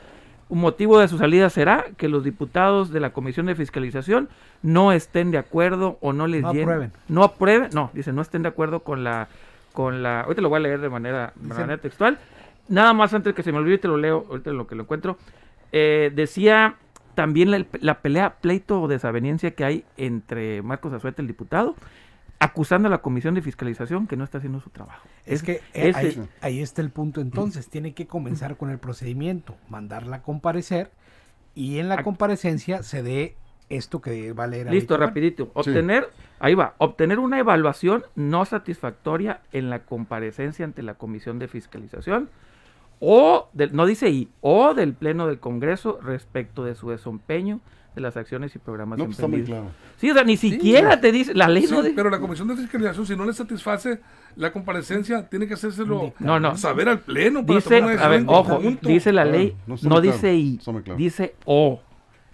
un 0.50 0.60
motivo 0.60 0.98
de 0.98 1.08
su 1.08 1.18
salida 1.18 1.50
será 1.50 1.84
que 1.98 2.08
los 2.08 2.24
diputados 2.24 2.90
de 2.90 3.00
la 3.00 3.10
Comisión 3.10 3.46
de 3.46 3.54
Fiscalización 3.54 4.28
no 4.62 4.92
estén 4.92 5.30
de 5.30 5.36
acuerdo 5.38 5.98
o 6.00 6.12
no 6.14 6.26
les 6.26 6.40
No 6.42 6.48
aprueben. 6.48 6.92
no 7.08 7.22
aprueben, 7.22 7.68
no, 7.74 7.90
dice, 7.92 8.12
no 8.14 8.22
estén 8.22 8.42
de 8.42 8.48
acuerdo 8.48 8.80
con 8.80 9.04
la 9.04 9.28
con 9.74 10.02
la 10.02 10.22
ahorita 10.22 10.40
lo 10.42 10.48
voy 10.48 10.56
a 10.56 10.60
leer 10.60 10.80
de 10.80 10.88
manera, 10.88 11.32
de 11.36 11.48
manera 11.48 11.76
textual. 11.78 12.18
Nada 12.68 12.92
más 12.94 13.14
antes 13.14 13.34
que 13.34 13.42
se 13.42 13.52
me 13.52 13.58
olvide 13.58 13.78
te 13.78 13.88
lo 13.88 13.96
leo, 13.96 14.26
ahorita 14.28 14.50
lo 14.52 14.66
que 14.66 14.74
lo 14.74 14.82
encuentro. 14.82 15.18
Eh, 15.70 16.10
decía 16.14 16.76
también 17.18 17.50
la, 17.50 17.66
la 17.80 18.00
pelea, 18.00 18.36
pleito 18.40 18.80
o 18.80 18.86
desaveniencia 18.86 19.50
que 19.50 19.64
hay 19.64 19.84
entre 19.96 20.62
Marcos 20.62 20.92
Azueta, 20.92 21.20
el 21.20 21.26
diputado, 21.26 21.74
acusando 22.38 22.86
a 22.86 22.90
la 22.92 22.98
Comisión 22.98 23.34
de 23.34 23.42
Fiscalización 23.42 24.06
que 24.06 24.16
no 24.16 24.22
está 24.22 24.38
haciendo 24.38 24.60
su 24.60 24.70
trabajo. 24.70 25.04
Es 25.26 25.42
Ese- 25.42 25.44
que 25.44 25.52
eh, 25.74 25.88
ese- 25.88 25.98
ahí, 25.98 26.28
ahí 26.42 26.60
está 26.62 26.80
el 26.80 26.90
punto 26.90 27.20
entonces, 27.20 27.68
tiene 27.68 27.92
que 27.92 28.06
comenzar 28.06 28.56
con 28.56 28.70
el 28.70 28.78
procedimiento, 28.78 29.56
mandarla 29.68 30.18
a 30.18 30.22
comparecer 30.22 30.92
y 31.56 31.78
en 31.80 31.88
la 31.88 32.04
comparecencia 32.04 32.84
se 32.84 33.02
dé 33.02 33.34
esto 33.68 34.00
que 34.00 34.32
va 34.32 34.44
a 34.44 34.46
leer. 34.46 34.70
Listo, 34.70 34.94
ahorita 34.94 35.06
rapidito. 35.08 35.50
Obtener, 35.54 36.08
ahí 36.38 36.54
va, 36.54 36.76
obtener 36.78 37.18
una 37.18 37.40
evaluación 37.40 38.04
no 38.14 38.44
satisfactoria 38.44 39.40
en 39.50 39.70
la 39.70 39.80
comparecencia 39.80 40.64
ante 40.64 40.84
la 40.84 40.94
Comisión 40.94 41.40
de 41.40 41.48
Fiscalización 41.48 42.30
o, 43.00 43.48
del, 43.52 43.74
no 43.74 43.86
dice 43.86 44.08
I, 44.10 44.28
o 44.40 44.74
del 44.74 44.92
Pleno 44.94 45.26
del 45.26 45.38
Congreso 45.38 45.98
respecto 46.02 46.64
de 46.64 46.74
su 46.74 46.90
desempeño 46.90 47.60
de 47.94 48.00
las 48.02 48.16
acciones 48.16 48.54
y 48.54 48.58
programas 48.58 48.98
No, 48.98 49.06
pues 49.06 49.16
está 49.18 49.26
muy 49.26 49.42
claro. 49.42 49.66
Sí, 49.96 50.10
o 50.10 50.14
sea, 50.14 50.22
ni 50.24 50.36
siquiera 50.36 51.00
te 51.00 51.10
dice, 51.10 51.34
la 51.34 51.48
ley 51.48 51.66
Sí, 51.66 51.72
no 51.72 51.82
dice. 51.82 51.94
pero 51.96 52.10
la 52.10 52.20
comisión 52.20 52.46
de 52.48 52.56
fiscalización, 52.56 53.06
si 53.06 53.16
no 53.16 53.24
le 53.24 53.32
satisface 53.32 54.00
la 54.36 54.52
comparecencia, 54.52 55.28
tiene 55.28 55.48
que 55.48 55.54
hacérselo 55.54 56.12
No, 56.20 56.38
no. 56.38 56.56
saber 56.56 56.88
al 56.88 57.00
pleno 57.00 57.44
para 57.44 57.56
Dice, 57.56 57.78
tomar 57.80 57.94
una 57.94 58.04
a 58.04 58.08
ver, 58.08 58.24
ojo, 58.26 58.60
dice 58.82 59.12
la 59.12 59.24
ley, 59.24 59.56
no 59.66 60.00
dice 60.00 60.58
claro, 60.62 60.82
claro. 60.82 60.96
dice 60.98 61.34
O. 61.44 61.80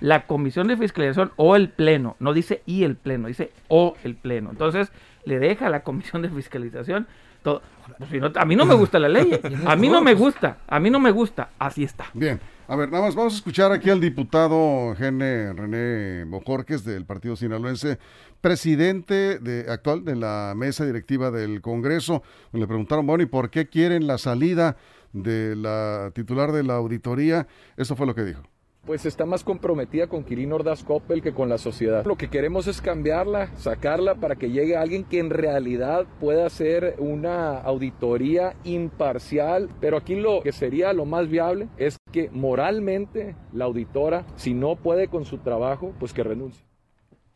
La 0.00 0.26
comisión 0.26 0.66
de 0.66 0.76
fiscalización 0.76 1.30
o 1.36 1.56
el 1.56 1.70
pleno, 1.70 2.16
no 2.18 2.34
dice 2.34 2.62
I 2.66 2.82
el 2.82 2.96
pleno, 2.96 3.28
dice 3.28 3.52
O 3.68 3.94
el 4.04 4.16
pleno. 4.16 4.50
Entonces, 4.50 4.92
le 5.24 5.38
deja 5.38 5.68
a 5.68 5.70
la 5.70 5.82
comisión 5.82 6.20
de 6.20 6.28
fiscalización 6.28 7.06
todo. 7.44 7.62
Pues, 7.98 8.10
si 8.10 8.18
no, 8.18 8.32
a 8.34 8.44
mí 8.44 8.56
no 8.56 8.66
me 8.66 8.74
gusta 8.74 8.98
la 8.98 9.08
ley, 9.08 9.38
a 9.66 9.76
mí 9.76 9.88
no 9.88 10.00
me 10.00 10.14
gusta, 10.14 10.58
a 10.66 10.80
mí 10.80 10.90
no 10.90 10.98
me 10.98 11.12
gusta, 11.12 11.50
así 11.58 11.84
está. 11.84 12.06
Bien, 12.14 12.40
a 12.66 12.74
ver, 12.74 12.90
nada 12.90 13.04
más 13.04 13.14
vamos 13.14 13.34
a 13.34 13.36
escuchar 13.36 13.70
aquí 13.70 13.90
al 13.90 14.00
diputado 14.00 14.94
Gene 14.96 15.52
René 15.52 16.24
Bojorques 16.24 16.84
del 16.84 17.04
Partido 17.04 17.36
Sinaloense, 17.36 17.98
presidente 18.40 19.38
de, 19.38 19.70
actual 19.70 20.04
de 20.04 20.16
la 20.16 20.54
mesa 20.56 20.84
directiva 20.84 21.30
del 21.30 21.60
Congreso. 21.60 22.22
Le 22.52 22.66
preguntaron, 22.66 23.06
bueno, 23.06 23.22
¿y 23.22 23.26
por 23.26 23.50
qué 23.50 23.68
quieren 23.68 24.06
la 24.06 24.18
salida 24.18 24.76
de 25.12 25.54
la 25.54 26.10
titular 26.14 26.52
de 26.52 26.64
la 26.64 26.74
auditoría? 26.74 27.46
Eso 27.76 27.94
fue 27.94 28.06
lo 28.06 28.14
que 28.14 28.24
dijo. 28.24 28.42
Pues 28.86 29.06
está 29.06 29.24
más 29.24 29.42
comprometida 29.44 30.08
con 30.08 30.24
Kirin 30.24 30.52
Ordaz 30.52 30.84
Coppel 30.84 31.22
que 31.22 31.32
con 31.32 31.48
la 31.48 31.56
sociedad. 31.56 32.04
Lo 32.04 32.16
que 32.16 32.28
queremos 32.28 32.66
es 32.66 32.82
cambiarla, 32.82 33.48
sacarla 33.56 34.16
para 34.16 34.36
que 34.36 34.50
llegue 34.50 34.76
alguien 34.76 35.04
que 35.04 35.20
en 35.20 35.30
realidad 35.30 36.04
pueda 36.20 36.44
hacer 36.44 36.96
una 36.98 37.58
auditoría 37.60 38.56
imparcial. 38.62 39.70
Pero 39.80 39.96
aquí 39.96 40.16
lo 40.16 40.42
que 40.42 40.52
sería 40.52 40.92
lo 40.92 41.06
más 41.06 41.28
viable 41.30 41.68
es 41.78 41.96
que 42.12 42.28
moralmente 42.30 43.34
la 43.54 43.64
auditora, 43.64 44.26
si 44.36 44.52
no 44.52 44.76
puede 44.76 45.08
con 45.08 45.24
su 45.24 45.38
trabajo, 45.38 45.94
pues 45.98 46.12
que 46.12 46.22
renuncie. 46.22 46.62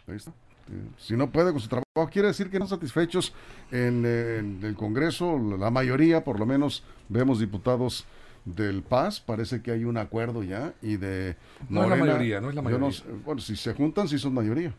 Ahí 0.06 0.16
está. 0.16 0.32
Eh, 0.70 0.86
Si 0.98 1.16
no 1.16 1.30
puede 1.30 1.52
con 1.52 1.60
su 1.60 1.68
trabajo, 1.68 2.10
quiere 2.12 2.28
decir 2.28 2.50
que 2.50 2.58
no 2.58 2.66
satisfechos 2.66 3.32
en 3.72 4.04
el 4.04 4.74
Congreso, 4.76 5.38
la 5.38 5.70
mayoría, 5.70 6.24
por 6.24 6.38
lo 6.38 6.44
menos, 6.44 6.84
vemos 7.08 7.40
diputados 7.40 8.06
del 8.54 8.82
PAS, 8.82 9.20
parece 9.20 9.62
que 9.62 9.70
hay 9.70 9.84
un 9.84 9.96
acuerdo 9.96 10.42
ya, 10.42 10.74
y 10.82 10.96
de 10.96 11.36
No 11.68 11.82
es 11.84 11.90
la 11.90 11.96
Morena, 11.96 12.14
mayoría, 12.14 12.40
no 12.40 12.48
es 12.50 12.54
la 12.54 12.62
yo 12.62 12.64
mayoría. 12.64 12.92
sé, 12.92 13.04
bueno, 13.24 13.40
si 13.40 13.56
se 13.56 13.74
juntan, 13.74 14.08
sí 14.08 14.18
son 14.18 14.34
mayoría. 14.34 14.74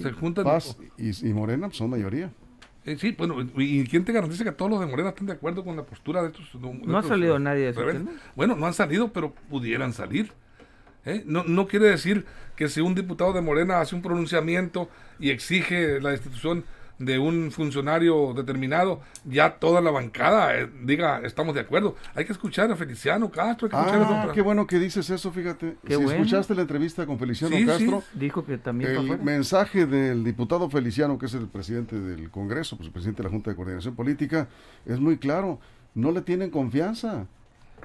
Se 0.00 0.12
juntan. 0.12 0.44
PAS 0.44 0.76
y, 0.96 1.28
y 1.28 1.32
Morena 1.32 1.68
pues, 1.68 1.78
son 1.78 1.90
mayoría. 1.90 2.30
Eh, 2.84 2.96
sí, 2.98 3.14
bueno, 3.18 3.36
¿y 3.56 3.84
quién 3.86 4.04
te 4.04 4.12
garantiza 4.12 4.44
que 4.44 4.52
todos 4.52 4.70
los 4.70 4.80
de 4.80 4.86
Morena 4.86 5.10
estén 5.10 5.26
de 5.26 5.34
acuerdo 5.34 5.62
con 5.64 5.76
la 5.76 5.82
postura 5.84 6.22
de 6.22 6.28
estos? 6.28 6.50
de 6.54 6.74
No 6.86 6.98
ha 6.98 7.02
salido 7.02 7.36
eh, 7.36 7.40
nadie 7.40 7.72
de 7.72 7.72
tema. 7.72 8.10
Bueno, 8.34 8.56
no 8.56 8.66
han 8.66 8.72
salido, 8.74 9.12
pero 9.12 9.34
pudieran 9.50 9.92
salir. 9.92 10.32
¿eh? 11.04 11.22
No, 11.26 11.44
no 11.44 11.66
quiere 11.66 11.86
decir 11.86 12.24
que 12.56 12.68
si 12.68 12.80
un 12.80 12.94
diputado 12.94 13.32
de 13.32 13.40
Morena 13.40 13.80
hace 13.80 13.94
un 13.94 14.02
pronunciamiento 14.02 14.88
y 15.18 15.30
exige 15.30 16.00
la 16.00 16.10
destitución 16.10 16.64
de 16.98 17.18
un 17.18 17.50
funcionario 17.52 18.32
determinado, 18.34 19.00
ya 19.24 19.54
toda 19.58 19.80
la 19.80 19.90
bancada 19.92 20.58
eh, 20.58 20.68
diga 20.82 21.20
estamos 21.24 21.54
de 21.54 21.60
acuerdo. 21.60 21.94
Hay 22.14 22.24
que 22.24 22.32
escuchar 22.32 22.70
a 22.72 22.76
Feliciano 22.76 23.30
Castro, 23.30 23.66
hay 23.66 23.70
que 23.70 23.76
escuchar 23.76 24.02
a 24.02 24.06
Ah, 24.08 24.20
otra- 24.22 24.32
qué 24.34 24.40
bueno 24.42 24.66
que 24.66 24.78
dices 24.80 25.08
eso, 25.10 25.30
fíjate. 25.30 25.76
Qué 25.84 25.94
si 25.94 26.02
bueno. 26.02 26.10
escuchaste 26.12 26.54
la 26.56 26.62
entrevista 26.62 27.06
con 27.06 27.18
Feliciano 27.18 27.54
Sí, 27.54 27.62
sí. 27.62 27.66
Castro, 27.68 28.02
Dijo 28.14 28.44
que 28.44 28.58
también 28.58 28.90
el 28.96 29.22
mensaje 29.22 29.86
del 29.86 30.24
diputado 30.24 30.68
Feliciano, 30.68 31.18
que 31.18 31.26
es 31.26 31.34
el 31.34 31.46
presidente 31.46 31.98
del 32.00 32.30
Congreso, 32.30 32.76
pues 32.76 32.88
el 32.88 32.92
presidente 32.92 33.22
de 33.22 33.28
la 33.28 33.32
Junta 33.32 33.50
de 33.50 33.56
Coordinación 33.56 33.94
Política, 33.94 34.48
es 34.84 34.98
muy 34.98 35.18
claro. 35.18 35.60
No 35.94 36.10
le 36.12 36.22
tienen 36.22 36.50
confianza 36.50 37.26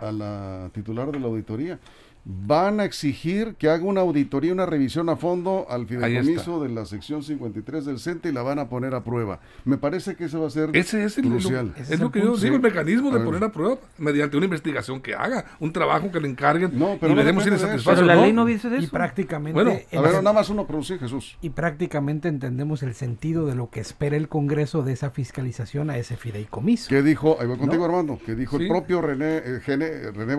a 0.02 0.12
la 0.12 0.70
titular 0.74 1.12
de 1.12 1.20
la 1.20 1.28
auditoría. 1.28 1.80
Van 2.26 2.80
a 2.80 2.86
exigir 2.86 3.56
que 3.56 3.68
haga 3.70 3.84
una 3.84 4.00
auditoría, 4.00 4.54
una 4.54 4.66
revisión 4.66 5.10
a 5.10 5.18
fondo 5.18 5.66
al 5.70 5.86
fideicomiso 5.88 6.64
de 6.64 6.70
la 6.70 6.86
sección 6.86 7.22
53 7.22 7.84
del 7.84 8.00
CENTE 8.00 8.30
y 8.30 8.32
la 8.32 8.42
van 8.44 8.60
a 8.60 8.70
poner 8.70 8.96
a 8.96 9.04
prueba. 9.04 9.42
Me 9.66 9.78
parece 9.78 10.16
que 10.16 10.26
ese 10.26 10.38
va 10.38 10.48
a 10.48 10.50
ser 10.50 10.70
Ese 10.74 11.04
es, 11.04 11.18
el, 11.18 11.26
crucial. 11.26 11.68
lo, 11.68 11.74
Ese 11.74 11.82
es 11.82 11.92
es 11.92 12.00
lo 12.00 12.12
que 12.14 12.22
yo 12.22 12.38
digo, 12.38 12.56
el 12.56 12.62
mecanismo 12.62 13.12
A 13.14 13.18
de 13.20 13.26
poner 13.26 13.44
a 13.44 13.52
prueba 13.52 13.78
mediante 13.98 14.38
una 14.38 14.46
investigación 14.46 15.02
que 15.02 15.14
haga, 15.14 15.44
un 15.60 15.74
trabajo 15.74 16.10
que 16.14 16.22
le 16.22 16.30
encarguen 16.30 16.72
No, 16.80 16.96
pero 16.98 17.12
y 17.12 17.16
no 17.16 17.22
veremos 17.22 17.44
si 17.44 17.50
le 17.50 17.58
eso. 17.58 17.68
satisface 17.68 17.96
Pero 17.96 18.08
la 18.08 18.16
no. 18.16 18.22
ley 18.22 18.32
no 18.32 18.46
dice 18.46 18.70
de 18.70 18.78
Y 18.80 18.84
eso. 18.86 18.92
prácticamente, 18.92 19.54
Bueno, 19.62 19.72
A 19.92 20.02
ver, 20.02 20.14
nada 20.24 20.32
más 20.32 20.50
uno 20.50 20.66
produce 20.66 20.98
Jesús. 20.98 21.38
y 21.42 21.50
prácticamente 21.50 22.30
entendemos 22.30 22.84
el 22.84 22.94
sentido 22.94 23.48
de 23.48 23.56
lo 23.56 23.70
que 23.70 23.82
espera 23.82 24.16
el 24.16 24.30
Congreso 24.30 24.82
de 24.82 24.94
esa 24.94 25.10
fiscalización 25.12 25.90
a 25.90 25.98
ese 25.98 26.16
fideicomiso. 26.16 26.88
¿Qué 26.88 27.02
dijo? 27.02 27.36
Ahí 27.42 27.48
voy 27.48 27.58
contigo, 27.58 27.86
¿No? 27.86 27.98
Armando. 27.98 28.20
Que 28.26 28.34
dijo 28.34 28.56
Sí. 28.58 28.64
el 28.64 28.70
propio 28.70 29.02
René, 29.02 29.40
eh, 29.40 29.60
Gene- 29.62 30.10
René. 30.12 30.38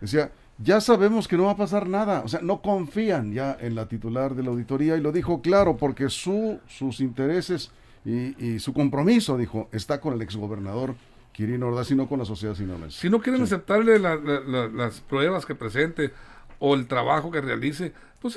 Decía, 0.00 0.30
ya 0.58 0.80
sabemos 0.80 1.28
que 1.28 1.36
no 1.36 1.44
va 1.44 1.52
a 1.52 1.56
pasar 1.56 1.88
nada. 1.88 2.22
O 2.24 2.28
sea, 2.28 2.40
no 2.42 2.62
confían 2.62 3.32
ya 3.32 3.56
en 3.60 3.74
la 3.74 3.86
titular 3.88 4.34
de 4.34 4.42
la 4.42 4.50
auditoría. 4.50 4.96
Y 4.96 5.00
lo 5.00 5.12
dijo 5.12 5.42
claro, 5.42 5.76
porque 5.76 6.08
su, 6.08 6.58
sus 6.68 7.00
intereses 7.00 7.70
y, 8.04 8.34
y 8.44 8.58
su 8.60 8.72
compromiso, 8.72 9.36
dijo, 9.36 9.68
está 9.72 10.00
con 10.00 10.14
el 10.14 10.22
exgobernador 10.22 10.94
Quirino 11.32 11.68
Ordaz 11.68 11.90
y 11.90 11.94
no 11.94 12.08
con 12.08 12.18
la 12.18 12.24
sociedad 12.24 12.54
sinaloense. 12.54 12.98
Si 13.00 13.10
no 13.10 13.20
quieren 13.20 13.42
aceptarle 13.42 13.98
la- 13.98 14.16
la- 14.16 14.40
la- 14.40 14.68
las 14.68 15.00
pruebas 15.00 15.44
que 15.44 15.54
presente 15.54 16.12
o 16.58 16.74
el 16.74 16.86
trabajo 16.86 17.30
que 17.30 17.42
realice, 17.42 17.92
pues 18.22 18.36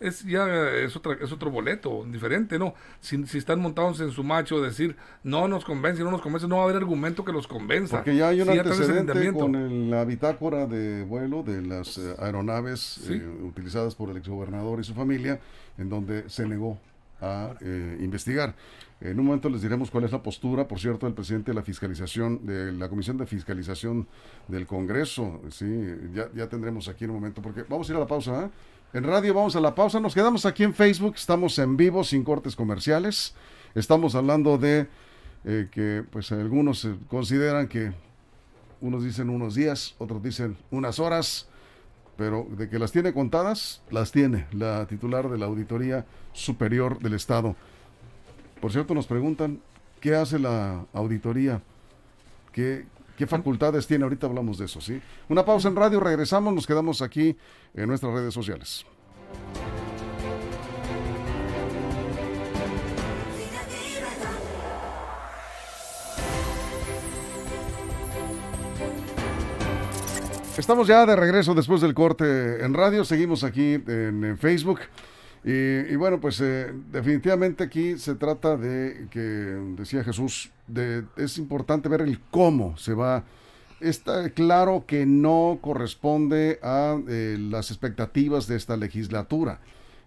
es, 0.00 0.24
ya 0.24 0.46
es, 0.76 0.94
otra, 0.96 1.16
es 1.20 1.30
otro 1.32 1.50
boleto, 1.50 2.04
diferente, 2.10 2.58
¿no? 2.58 2.74
Si, 3.00 3.26
si 3.26 3.38
están 3.38 3.60
montados 3.60 4.00
en 4.00 4.10
su 4.10 4.22
macho, 4.24 4.60
decir 4.60 4.96
no 5.22 5.48
nos 5.48 5.64
convence, 5.64 6.02
no 6.04 6.10
nos 6.10 6.20
convence, 6.20 6.46
no 6.48 6.56
va 6.56 6.62
a 6.62 6.64
haber 6.64 6.76
argumento 6.76 7.24
que 7.24 7.32
los 7.32 7.46
convenza. 7.46 7.96
Porque 7.98 8.16
ya 8.16 8.28
hay 8.28 8.40
un 8.40 8.48
ese 8.50 8.60
antecedente 8.60 9.32
con 9.32 9.54
el- 9.54 9.90
la 9.90 10.04
bitácora 10.04 10.66
de 10.66 11.04
vuelo 11.04 11.42
de 11.42 11.62
las 11.62 11.98
eh, 11.98 12.14
aeronaves 12.18 12.80
Sí. 12.80 13.14
eh, 13.14 13.26
utilizadas 13.42 13.94
por 13.94 14.10
el 14.10 14.16
exgobernador 14.16 14.80
y 14.80 14.84
su 14.84 14.94
familia, 14.94 15.40
en 15.78 15.88
donde 15.88 16.28
se 16.28 16.46
negó 16.46 16.78
a 17.20 17.54
eh, 17.60 17.96
investigar. 18.00 18.54
En 19.00 19.18
un 19.20 19.26
momento 19.26 19.48
les 19.48 19.62
diremos 19.62 19.90
cuál 19.92 20.04
es 20.04 20.12
la 20.12 20.22
postura, 20.22 20.66
por 20.66 20.78
cierto, 20.80 21.06
del 21.06 21.14
presidente 21.14 21.52
de 21.52 21.54
la 21.54 21.62
fiscalización, 21.62 22.44
de 22.46 22.72
la 22.72 22.88
Comisión 22.88 23.16
de 23.16 23.26
Fiscalización 23.26 24.06
del 24.48 24.66
Congreso. 24.66 25.40
Sí, 25.50 25.66
ya, 26.12 26.28
ya 26.34 26.48
tendremos 26.48 26.88
aquí 26.88 27.04
en 27.04 27.10
un 27.10 27.16
momento, 27.16 27.40
porque 27.42 27.62
vamos 27.68 27.88
a 27.88 27.92
ir 27.92 27.96
a 27.96 28.00
la 28.00 28.06
pausa. 28.06 28.46
¿eh? 28.46 28.50
En 28.94 29.04
radio 29.04 29.34
vamos 29.34 29.54
a 29.54 29.60
la 29.60 29.74
pausa, 29.74 30.00
nos 30.00 30.14
quedamos 30.14 30.46
aquí 30.46 30.64
en 30.64 30.72
Facebook, 30.72 31.12
estamos 31.16 31.58
en 31.58 31.76
vivo, 31.76 32.04
sin 32.04 32.24
cortes 32.24 32.56
comerciales. 32.56 33.34
Estamos 33.74 34.14
hablando 34.14 34.56
de 34.56 34.88
eh, 35.44 35.68
que 35.70 36.04
pues 36.10 36.32
algunos 36.32 36.86
eh, 36.86 36.96
consideran 37.06 37.68
que 37.68 37.92
unos 38.80 39.04
dicen 39.04 39.28
unos 39.28 39.54
días, 39.54 39.94
otros 39.98 40.22
dicen 40.22 40.56
unas 40.70 41.00
horas, 41.00 41.50
pero 42.16 42.46
de 42.50 42.70
que 42.70 42.78
las 42.78 42.90
tiene 42.90 43.12
contadas, 43.12 43.82
las 43.90 44.10
tiene 44.10 44.46
la 44.52 44.86
titular 44.86 45.28
de 45.28 45.36
la 45.36 45.44
Auditoría 45.44 46.06
Superior 46.32 46.98
del 46.98 47.12
Estado. 47.12 47.56
Por 48.58 48.72
cierto, 48.72 48.94
nos 48.94 49.06
preguntan, 49.06 49.60
¿qué 50.00 50.14
hace 50.14 50.38
la 50.38 50.86
auditoría? 50.94 51.60
¿Qué, 52.52 52.86
qué 53.18 53.26
facultades 53.26 53.86
tiene? 53.86 54.04
Ahorita 54.04 54.28
hablamos 54.28 54.58
de 54.58 54.66
eso, 54.66 54.80
¿sí? 54.80 55.02
Una 55.28 55.44
pausa 55.44 55.68
en 55.68 55.76
radio, 55.76 55.98
regresamos, 55.98 56.54
nos 56.54 56.66
quedamos 56.66 57.02
aquí 57.02 57.36
en 57.74 57.88
nuestras 57.88 58.14
redes 58.14 58.32
sociales. 58.32 58.86
Estamos 70.56 70.88
ya 70.88 71.04
de 71.06 71.16
regreso 71.16 71.54
después 71.54 71.80
del 71.80 71.94
corte 71.94 72.64
en 72.64 72.74
radio, 72.74 73.04
seguimos 73.04 73.42
aquí 73.42 73.74
en, 73.74 74.24
en 74.24 74.38
Facebook. 74.38 74.80
Y, 75.44 75.52
y 75.52 75.96
bueno, 75.96 76.20
pues 76.20 76.40
eh, 76.40 76.72
definitivamente 76.90 77.64
aquí 77.64 77.98
se 77.98 78.14
trata 78.14 78.56
de 78.56 79.06
que, 79.10 79.20
decía 79.20 80.04
Jesús, 80.04 80.50
de, 80.66 81.04
es 81.16 81.38
importante 81.38 81.88
ver 81.88 82.02
el 82.02 82.20
cómo 82.30 82.76
se 82.76 82.94
va. 82.94 83.24
Está 83.80 84.30
claro 84.30 84.84
que 84.86 85.06
no 85.06 85.58
corresponde 85.60 86.58
a 86.62 86.98
eh, 87.08 87.36
las 87.38 87.70
expectativas 87.70 88.46
de 88.48 88.56
esta 88.56 88.76
legislatura. 88.76 89.60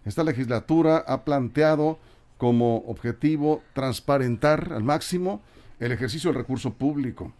Esta 0.04 0.24
legislatura 0.24 0.98
ha 1.08 1.24
planteado 1.24 2.00
como 2.38 2.78
objetivo 2.88 3.62
transparentar 3.74 4.74
al 4.74 4.84
máximo 4.84 5.42
el 5.80 5.92
ejercicio 5.92 6.32
del 6.32 6.40
recurso 6.40 6.74
público 6.74 7.34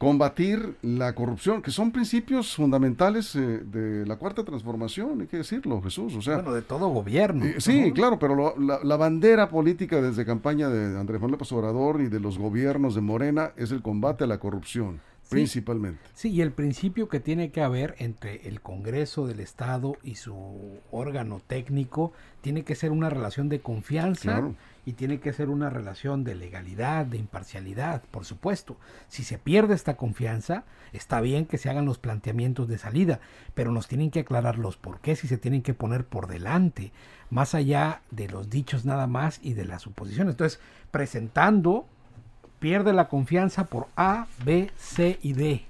combatir 0.00 0.76
la 0.80 1.14
corrupción, 1.14 1.60
que 1.60 1.70
son 1.70 1.92
principios 1.92 2.56
fundamentales 2.56 3.36
eh, 3.36 3.40
de 3.40 4.06
la 4.06 4.16
cuarta 4.16 4.42
transformación, 4.44 5.20
hay 5.20 5.26
que 5.26 5.36
decirlo, 5.36 5.82
Jesús. 5.82 6.16
O 6.16 6.22
sea, 6.22 6.36
Bueno, 6.36 6.54
de 6.54 6.62
todo 6.62 6.88
gobierno. 6.88 7.44
eh, 7.44 7.56
sí, 7.58 7.88
¿no? 7.88 7.92
claro, 7.92 8.18
pero 8.18 8.34
lo- 8.34 8.54
la, 8.58 8.80
la 8.82 8.96
bandera 8.96 9.50
política 9.50 10.00
desde 10.00 10.24
campaña 10.24 10.70
de 10.70 10.98
Andrés 10.98 11.20
Manuel 11.20 11.32
López 11.32 11.52
Obrador 11.52 12.00
y 12.00 12.08
de 12.08 12.18
los 12.18 12.38
gobiernos 12.38 12.94
de 12.94 13.02
Morena 13.02 13.50
es 13.58 13.72
el 13.72 13.82
combate 13.82 14.24
a 14.24 14.26
la 14.26 14.38
corrupción. 14.38 15.00
Principalmente. 15.30 16.00
Sí, 16.14 16.30
y 16.30 16.40
el 16.42 16.52
principio 16.52 17.08
que 17.08 17.20
tiene 17.20 17.50
que 17.50 17.62
haber 17.62 17.94
entre 17.98 18.48
el 18.48 18.60
Congreso 18.60 19.26
del 19.26 19.40
Estado 19.40 19.96
y 20.02 20.16
su 20.16 20.80
órgano 20.90 21.40
técnico 21.46 22.12
tiene 22.40 22.64
que 22.64 22.74
ser 22.74 22.90
una 22.90 23.10
relación 23.10 23.48
de 23.48 23.60
confianza 23.60 24.22
Claro. 24.22 24.54
y 24.86 24.94
tiene 24.94 25.20
que 25.20 25.32
ser 25.32 25.48
una 25.50 25.70
relación 25.70 26.24
de 26.24 26.34
legalidad, 26.34 27.06
de 27.06 27.18
imparcialidad, 27.18 28.02
por 28.10 28.24
supuesto. 28.24 28.76
Si 29.08 29.22
se 29.24 29.38
pierde 29.38 29.74
esta 29.74 29.96
confianza, 29.96 30.64
está 30.92 31.20
bien 31.20 31.46
que 31.46 31.58
se 31.58 31.68
hagan 31.70 31.84
los 31.84 31.98
planteamientos 31.98 32.66
de 32.68 32.78
salida, 32.78 33.20
pero 33.54 33.72
nos 33.72 33.88
tienen 33.88 34.10
que 34.10 34.20
aclarar 34.20 34.58
los 34.58 34.76
por 34.76 35.00
qué 35.00 35.16
si 35.16 35.28
se 35.28 35.38
tienen 35.38 35.62
que 35.62 35.74
poner 35.74 36.04
por 36.06 36.26
delante, 36.26 36.92
más 37.30 37.54
allá 37.54 38.02
de 38.10 38.28
los 38.28 38.50
dichos 38.50 38.84
nada 38.84 39.06
más 39.06 39.38
y 39.42 39.52
de 39.52 39.64
las 39.66 39.82
suposiciones. 39.82 40.32
Entonces, 40.32 40.60
presentando, 40.90 41.86
pierde 42.60 42.92
la 42.92 43.08
confianza 43.08 43.64
por 43.64 43.88
A, 43.96 44.26
B, 44.44 44.70
C 44.76 45.18
y 45.22 45.32
D 45.32 45.64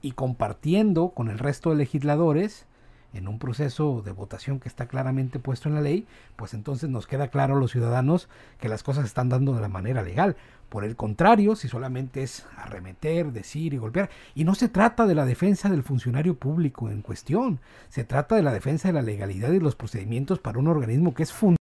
y 0.00 0.12
compartiendo 0.12 1.08
con 1.08 1.28
el 1.28 1.38
resto 1.38 1.70
de 1.70 1.76
legisladores 1.76 2.66
en 3.14 3.26
un 3.26 3.38
proceso 3.38 4.02
de 4.04 4.12
votación 4.12 4.60
que 4.60 4.68
está 4.68 4.86
claramente 4.86 5.38
puesto 5.38 5.68
en 5.68 5.74
la 5.74 5.80
ley, 5.80 6.06
pues 6.36 6.52
entonces 6.52 6.90
nos 6.90 7.06
queda 7.06 7.28
claro 7.28 7.56
a 7.56 7.58
los 7.58 7.72
ciudadanos 7.72 8.28
que 8.60 8.68
las 8.68 8.82
cosas 8.82 9.06
están 9.06 9.30
dando 9.30 9.54
de 9.54 9.62
la 9.62 9.68
manera 9.68 10.02
legal. 10.02 10.36
Por 10.68 10.84
el 10.84 10.94
contrario, 10.94 11.56
si 11.56 11.68
solamente 11.68 12.22
es 12.22 12.44
arremeter, 12.58 13.32
decir 13.32 13.72
y 13.72 13.78
golpear, 13.78 14.10
y 14.34 14.44
no 14.44 14.54
se 14.54 14.68
trata 14.68 15.06
de 15.06 15.14
la 15.14 15.24
defensa 15.24 15.70
del 15.70 15.82
funcionario 15.82 16.34
público 16.34 16.90
en 16.90 17.00
cuestión, 17.00 17.60
se 17.88 18.04
trata 18.04 18.36
de 18.36 18.42
la 18.42 18.52
defensa 18.52 18.88
de 18.88 18.94
la 18.94 19.02
legalidad 19.02 19.52
y 19.52 19.58
los 19.58 19.74
procedimientos 19.74 20.38
para 20.38 20.58
un 20.58 20.68
organismo 20.68 21.14
que 21.14 21.22
es 21.22 21.32
fundamental 21.32 21.57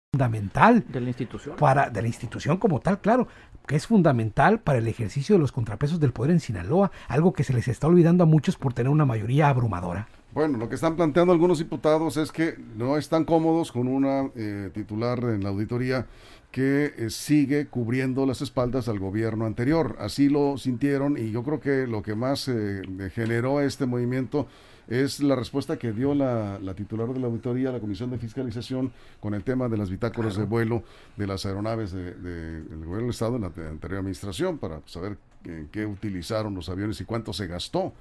De 0.88 1.00
la 1.00 1.08
institución. 1.08 1.56
para 1.56 1.90
de 1.90 2.02
la 2.02 2.08
institución 2.08 2.56
como 2.56 2.80
tal, 2.80 3.00
claro, 3.00 3.28
que 3.66 3.76
es 3.76 3.86
fundamental 3.86 4.60
para 4.60 4.78
el 4.78 4.88
ejercicio 4.88 5.34
de 5.34 5.38
los 5.38 5.52
contrapesos 5.52 6.00
del 6.00 6.12
poder 6.12 6.32
en 6.32 6.40
Sinaloa, 6.40 6.90
algo 7.08 7.32
que 7.32 7.44
se 7.44 7.52
les 7.52 7.68
está 7.68 7.86
olvidando 7.86 8.24
a 8.24 8.26
muchos 8.26 8.56
por 8.56 8.74
tener 8.74 8.90
una 8.90 9.06
mayoría 9.06 9.48
abrumadora. 9.48 10.08
Bueno, 10.34 10.58
lo 10.58 10.68
que 10.68 10.74
están 10.74 10.96
planteando 10.96 11.32
algunos 11.32 11.58
diputados 11.58 12.16
es 12.16 12.32
que 12.32 12.58
no 12.76 12.96
están 12.96 13.24
cómodos 13.24 13.70
con 13.70 13.86
una 13.86 14.30
eh, 14.34 14.68
titular 14.74 15.20
en 15.20 15.44
la 15.44 15.50
auditoría 15.50 16.06
que 16.50 16.92
eh, 16.96 17.10
sigue 17.10 17.66
cubriendo 17.66 18.26
las 18.26 18.42
espaldas 18.42 18.88
al 18.88 18.98
gobierno 18.98 19.46
anterior. 19.46 19.96
Así 20.00 20.28
lo 20.28 20.58
sintieron 20.58 21.16
y 21.16 21.30
yo 21.30 21.44
creo 21.44 21.60
que 21.60 21.86
lo 21.86 22.02
que 22.02 22.16
más 22.16 22.48
eh, 22.48 22.82
generó 23.14 23.60
este 23.60 23.86
movimiento 23.86 24.48
es 24.88 25.20
la 25.20 25.34
respuesta 25.36 25.78
que 25.78 25.92
dio 25.92 26.14
la, 26.14 26.58
la 26.60 26.74
titular 26.74 27.08
de 27.08 27.18
la 27.20 27.26
auditoría 27.26 27.70
a 27.70 27.72
la 27.72 27.80
Comisión 27.80 28.10
de 28.10 28.18
Fiscalización 28.18 28.92
con 29.20 29.34
el 29.34 29.42
tema 29.42 29.68
de 29.68 29.76
las 29.78 29.90
bitácoras 29.90 30.36
de 30.36 30.44
vuelo 30.44 30.82
de 31.16 31.26
las 31.26 31.46
aeronaves 31.46 31.92
de- 31.92 32.12
de- 32.14 32.60
del 32.62 32.78
gobierno 32.80 32.98
del 33.02 33.10
Estado 33.10 33.36
en 33.36 33.42
la 33.42 33.50
te- 33.50 33.66
anterior 33.66 33.98
administración 34.00 34.58
para 34.58 34.80
saber 34.86 35.16
en 35.44 35.68
qué 35.72 35.86
utilizaron 35.86 36.54
los 36.54 36.68
aviones 36.68 37.00
y 37.00 37.04
cuánto 37.04 37.32
se 37.32 37.46
gastó 37.46 37.92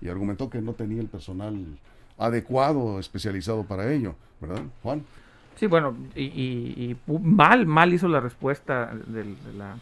y 0.00 0.08
argumentó 0.08 0.48
que 0.50 0.60
no 0.60 0.74
tenía 0.74 1.00
el 1.00 1.08
personal 1.08 1.56
adecuado, 2.18 2.98
especializado 2.98 3.64
para 3.64 3.92
ello, 3.92 4.14
¿verdad, 4.40 4.62
Juan? 4.82 5.02
Sí, 5.56 5.66
bueno, 5.66 5.96
y, 6.14 6.22
y- 6.24 6.96
mal, 7.20 7.66
mal 7.66 7.92
hizo 7.92 8.06
la 8.08 8.20
respuesta 8.20 8.92
del- 9.06 9.36
de, 9.44 9.52
la, 9.56 9.76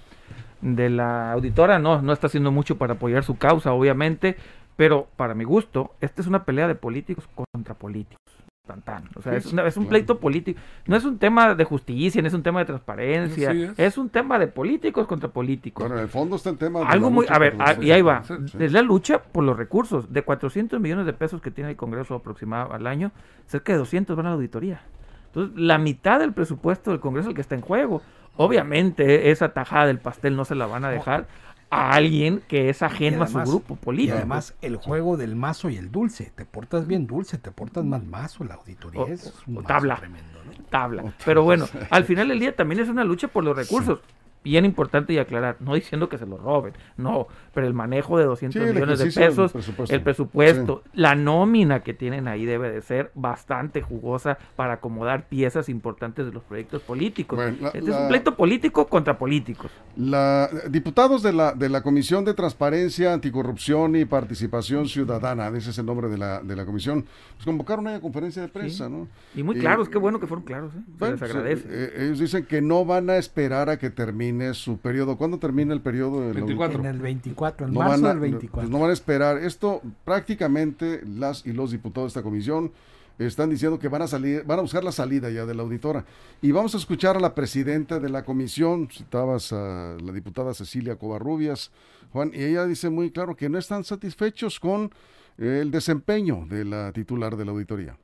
de 0.63 0.91
la 0.91 1.33
auditora. 1.33 1.79
No, 1.79 2.01
no 2.01 2.13
está 2.15 2.29
haciendo 2.29 2.51
mucho 2.51 2.79
para 2.79 2.95
apoyar 2.95 3.25
su 3.25 3.37
causa, 3.37 3.73
obviamente, 3.73 4.37
pero 4.76 5.09
para 5.16 5.35
mi 5.35 5.45
gusto, 5.45 5.95
esta 6.00 6.21
es 6.23 6.28
una 6.28 6.45
pelea 6.45 6.68
de 6.68 6.75
políticos 6.75 7.28
contra 7.35 7.75
políticos. 7.75 8.21
Tan, 8.66 8.83
tan. 8.83 9.09
O 9.14 9.23
sea, 9.23 9.33
Sí, 9.33 9.38
es, 9.38 9.52
una- 9.52 9.64
es 9.64 9.76
un 9.76 9.85
claro. 9.85 9.90
pleito 9.90 10.18
político. 10.18 10.61
No 10.87 10.97
es 10.97 11.04
un 11.04 11.18
tema 11.18 11.54
de 11.54 11.62
justicia, 11.62 12.21
no 12.21 12.26
es 12.26 12.35
un 12.35 12.42
tema 12.42 12.59
de 12.59 12.64
transparencia. 12.66 13.52
Es. 13.52 13.78
es. 13.78 13.97
un 13.97 14.09
tema 14.09 14.40
de 14.40 14.49
políticos 14.49 15.06
contra 15.06 15.28
políticos. 15.28 15.85
Bueno, 15.85 15.95
en 15.97 16.02
el 16.02 16.09
fondo 16.09 16.35
está 16.35 16.50
el 16.50 16.59
tema 16.59 16.80
de 16.80 16.87
Algo 16.87 17.06
la 17.06 17.14
muy, 17.14 17.26
a 17.28 17.38
ver, 17.38 17.54
ah, 17.61 17.76
y 17.80 17.92
ahí 17.92 18.02
va. 18.02 18.25
Es 18.59 18.73
la 18.73 18.83
lucha 18.83 19.23
por 19.23 19.45
los 19.45 19.56
recursos. 19.56 20.12
De 20.12 20.23
400 20.23 20.80
millones 20.80 21.06
de 21.06 21.12
pesos 21.12 21.40
que 21.40 21.52
tiene 21.52 21.71
el 21.71 21.76
Congreso 21.76 22.16
aproximado 22.16 22.73
al 22.73 22.88
año, 22.88 23.12
cerca 23.47 23.73
de 23.73 23.78
200 23.78 24.16
van 24.16 24.26
a 24.26 24.30
la 24.30 24.35
auditoría. 24.35 24.80
Entonces, 25.26 25.56
la 25.56 25.78
mitad 25.78 26.18
del 26.18 26.33
presupuesto 26.33 26.90
del 26.90 26.99
Congreso 26.99 27.28
es 27.28 27.30
el 27.30 27.35
que 27.37 27.42
está 27.42 27.54
en 27.54 27.61
juego. 27.61 28.02
Obviamente, 28.37 29.30
esa 29.30 29.50
tajada 29.50 29.87
del 29.87 29.99
pastel 29.99 30.35
no 30.35 30.45
se 30.45 30.56
la 30.56 30.66
van 30.66 30.85
a 30.85 30.90
dejar 30.90 31.28
a 31.70 31.90
alguien 31.92 32.42
que 32.49 32.68
es 32.68 32.82
ajeno 32.82 33.25
a 33.25 33.26
su 33.26 33.38
grupo 33.40 33.75
Y 33.75 33.85
político. 33.85 34.16
además 34.16 34.54
el 34.62 34.76
juego 34.76 35.16
del 35.16 35.35
mazo 35.37 35.68
y 35.68 35.76
el 35.76 35.90
dulce. 35.90 36.32
Te 36.35 36.44
portas 36.44 36.87
bien 36.87 37.06
dulce, 37.06 37.38
te 37.38 37.50
portas 37.50 37.85
mal 37.85 38.04
mazo. 38.04 38.44
La 38.44 38.54
auditoría 38.54 39.02
O- 39.02 39.06
es 39.08 39.26
o 39.26 39.32
un 39.49 39.54
mazo 39.54 39.66
tabla. 39.68 39.96
tremendo, 39.96 40.38
¿no? 40.44 40.52
tabla. 40.70 41.14
Pero 41.25 41.42
bueno, 41.44 41.66
al 41.90 42.04
final 42.04 42.28
del 42.28 42.38
día 42.40 42.55
también 42.55 42.81
es 42.81 42.88
una 42.88 43.05
lucha 43.05 43.29
por 43.29 43.42
los 43.44 43.57
recursos. 43.57 44.00
Bien 44.46 44.64
importante 44.64 45.12
y 45.12 45.18
aclarar, 45.18 45.56
no 45.59 45.74
diciendo 45.74 46.09
que 46.09 46.18
se 46.18 46.24
lo 46.26 46.37
roben, 46.37 46.72
no, 46.96 47.26
pero 47.52 47.66
el 47.66 47.74
manejo 47.74 48.16
de 48.16 48.26
200 48.26 48.62
Sí, 48.62 48.68
el 48.68 48.74
millones 48.74 49.00
de 49.00 49.06
pesos, 49.06 49.50
presupuesto. 49.52 49.92
el 49.94 50.02
presupuesto, 50.02 50.82
la 50.94 51.16
nómina 51.16 51.80
que 51.80 51.94
tienen 51.94 52.28
ahí 52.28 52.44
debe 52.44 52.70
de 52.70 52.80
ser 52.80 53.11
bastante 53.16 53.82
jugosa 53.82 54.38
para 54.54 54.74
acomodar 54.74 55.26
piezas 55.28 55.68
importantes 55.68 56.26
de 56.26 56.32
los 56.32 56.44
proyectos 56.44 56.80
políticos. 56.82 57.37
Bueno, 57.37 57.56
la- 57.61 57.68
este 57.70 57.78
es 57.90 57.96
un 57.96 58.06
pleito 58.09 58.37
político 58.37 58.87
contra 58.87 59.18
políticos. 59.18 59.72
La, 59.96 60.48
diputados 60.70 61.24
de 61.24 61.32
la, 61.32 61.52
de 61.52 61.68
la 61.68 61.82
Comisión 61.82 62.24
de 62.24 62.32
Transparencia, 62.35 63.14
Anticorrupción 63.14 63.96
y 63.96 64.04
Participación 64.04 64.87
Ciudadana, 64.88 65.48
ese 65.48 65.70
es 65.70 65.78
el 65.78 65.87
nombre 65.87 66.09
de 66.09 66.18
la, 66.18 66.40
de 66.40 66.54
la 66.54 66.64
comisión, 66.64 67.04
pues 67.35 67.44
convocaron 67.44 67.87
una 67.88 67.98
conferencia 68.00 68.42
de 68.42 68.48
prensa, 68.48 68.88
¿no? 68.88 69.09
Y 69.35 69.42
muy 69.42 69.59
claros, 69.59 69.88
qué 69.88 69.98
bueno 69.98 70.20
que 70.20 70.28
fueron 70.28 70.44
claros, 70.44 70.72
¿eh? 70.74 70.78
Se 70.87 70.92
Bueno, 70.98 71.14
les 71.14 71.18
pues, 71.20 71.30
agradece. 71.35 71.66
eh, 71.68 72.04
ellos 72.04 72.18
dicen 72.20 72.44
que 72.44 72.61
no 72.62 72.85
van 72.85 73.11
a 73.11 73.16
esperar 73.16 73.70
a 73.70 73.78
que 73.78 73.90
termine 73.90 74.36
su 74.55 74.79
periodo. 74.79 75.16
¿Cuándo 75.16 75.38
termina 75.38 75.72
el 75.72 75.81
periodo? 75.81 76.20
de 76.20 76.29
la 76.29 76.40
24. 76.40 76.81
En 76.81 76.87
el 76.87 76.99
24, 77.01 77.66
en 77.66 77.72
no 77.75 77.81
marzo 77.81 78.03
van, 78.03 78.05
a, 78.05 78.09
del 78.09 78.20
24. 78.20 78.61
pues 78.61 78.70
no 78.70 78.81
van 78.81 78.90
a 78.90 78.92
esperar. 78.92 79.38
Esto 79.38 79.83
prácticamente 80.05 81.03
las 81.07 81.44
y 81.46 81.53
los 81.53 81.70
diputados 81.70 82.12
de 82.12 82.18
esta 82.18 82.22
comisión 82.22 82.72
están 83.18 83.49
diciendo 83.51 83.79
que 83.79 83.88
van 83.88 84.03
a 84.03 84.07
salir, 84.07 84.44
van 84.44 84.59
a 84.59 84.62
buscar 84.62 84.85
la 84.85 84.92
salida 84.92 85.31
ya 85.31 85.46
de 85.46 85.55
la 85.55 85.62
auditora. 85.62 86.05
Y 86.42 86.53
vamos 86.53 86.75
a 86.75 86.79
escuchar 86.79 87.16
a 87.16 87.20
la 87.20 87.35
presidenta 87.35 87.99
de 87.99 88.09
la 88.09 88.25
comisión, 88.25 88.88
citabas 88.90 89.53
a 89.53 89.96
la 90.03 90.12
diputada 90.12 90.53
Cecilia 90.55 90.96
Covarrubias, 90.96 91.70
Juan, 92.12 92.31
y 92.35 92.44
ella 92.44 92.66
dice 92.66 92.90
muy 92.90 93.11
claro 93.11 93.35
que 93.35 93.49
no 93.49 93.59
están 93.59 93.85
satisfechos 93.85 94.61
con 94.61 94.92
el 95.38 95.70
desempeño 95.70 96.46
de 96.49 96.64
la 96.64 96.92
titular 96.92 97.37
de 97.37 97.44
la 97.44 97.53
auditoría. 97.53 97.99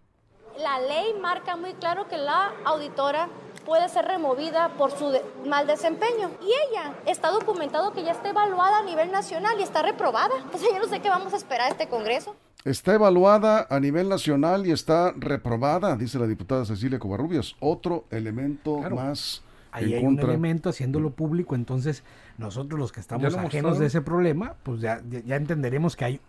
La 0.59 0.81
ley 0.81 1.15
marca 1.21 1.57
muy 1.57 1.73
claro 1.75 2.09
que 2.09 2.17
la 2.17 2.53
auditora 2.65 3.29
puede 3.65 3.89
ser 3.89 4.05
removida 4.07 4.69
por 4.79 4.91
su 4.93 5.11
de- 5.11 5.23
mal 5.49 5.67
desempeño. 5.67 6.31
Y 6.41 6.47
ella 6.71 6.95
está 7.07 7.31
documentado 7.31 7.93
que 7.93 8.03
ya 8.05 8.13
está 8.13 8.31
evaluada 8.31 8.79
a 8.79 8.83
nivel 8.83 9.11
nacional 9.13 9.55
y 9.59 9.63
está 9.63 9.83
reprobada. 9.83 10.35
O 10.53 10.59
sea, 10.59 10.69
yo 10.73 10.79
no 10.79 10.87
sé 10.89 11.01
qué 11.01 11.09
vamos 11.09 11.33
a 11.33 11.37
esperar 11.37 11.69
a 11.69 11.71
este 11.71 11.89
Congreso. 11.89 12.35
Está 12.65 12.95
evaluada 12.95 13.67
a 13.71 13.81
nivel 13.81 14.09
nacional 14.09 14.67
y 14.67 14.71
está 14.71 15.13
reprobada, 15.17 15.97
dice 15.97 16.19
la 16.19 16.27
diputada 16.27 16.65
Cecilia 16.65 16.99
Covarrubias. 16.99 17.57
Otro 17.61 18.05
elemento 18.11 18.79
Claro. 18.79 18.97
más 18.97 19.43
Ahí 19.73 19.95
hay 19.95 20.01
un 20.01 20.17
contra. 20.17 20.29
elemento 20.29 20.69
haciéndolo 20.69 21.11
público, 21.11 21.55
entonces 21.55 22.05
nosotros 22.39 22.79
los 22.79 22.93
que 22.93 23.01
estamos 23.01 23.25
ajenos 23.25 23.43
mostraron. 23.43 23.79
de 23.81 23.87
ese 23.87 24.01
problema, 24.01 24.55
pues 24.63 24.81
ya- 24.81 25.01
ya 25.09 25.37
entenderemos 25.37 25.97
que 25.97 26.05
hay 26.05 26.21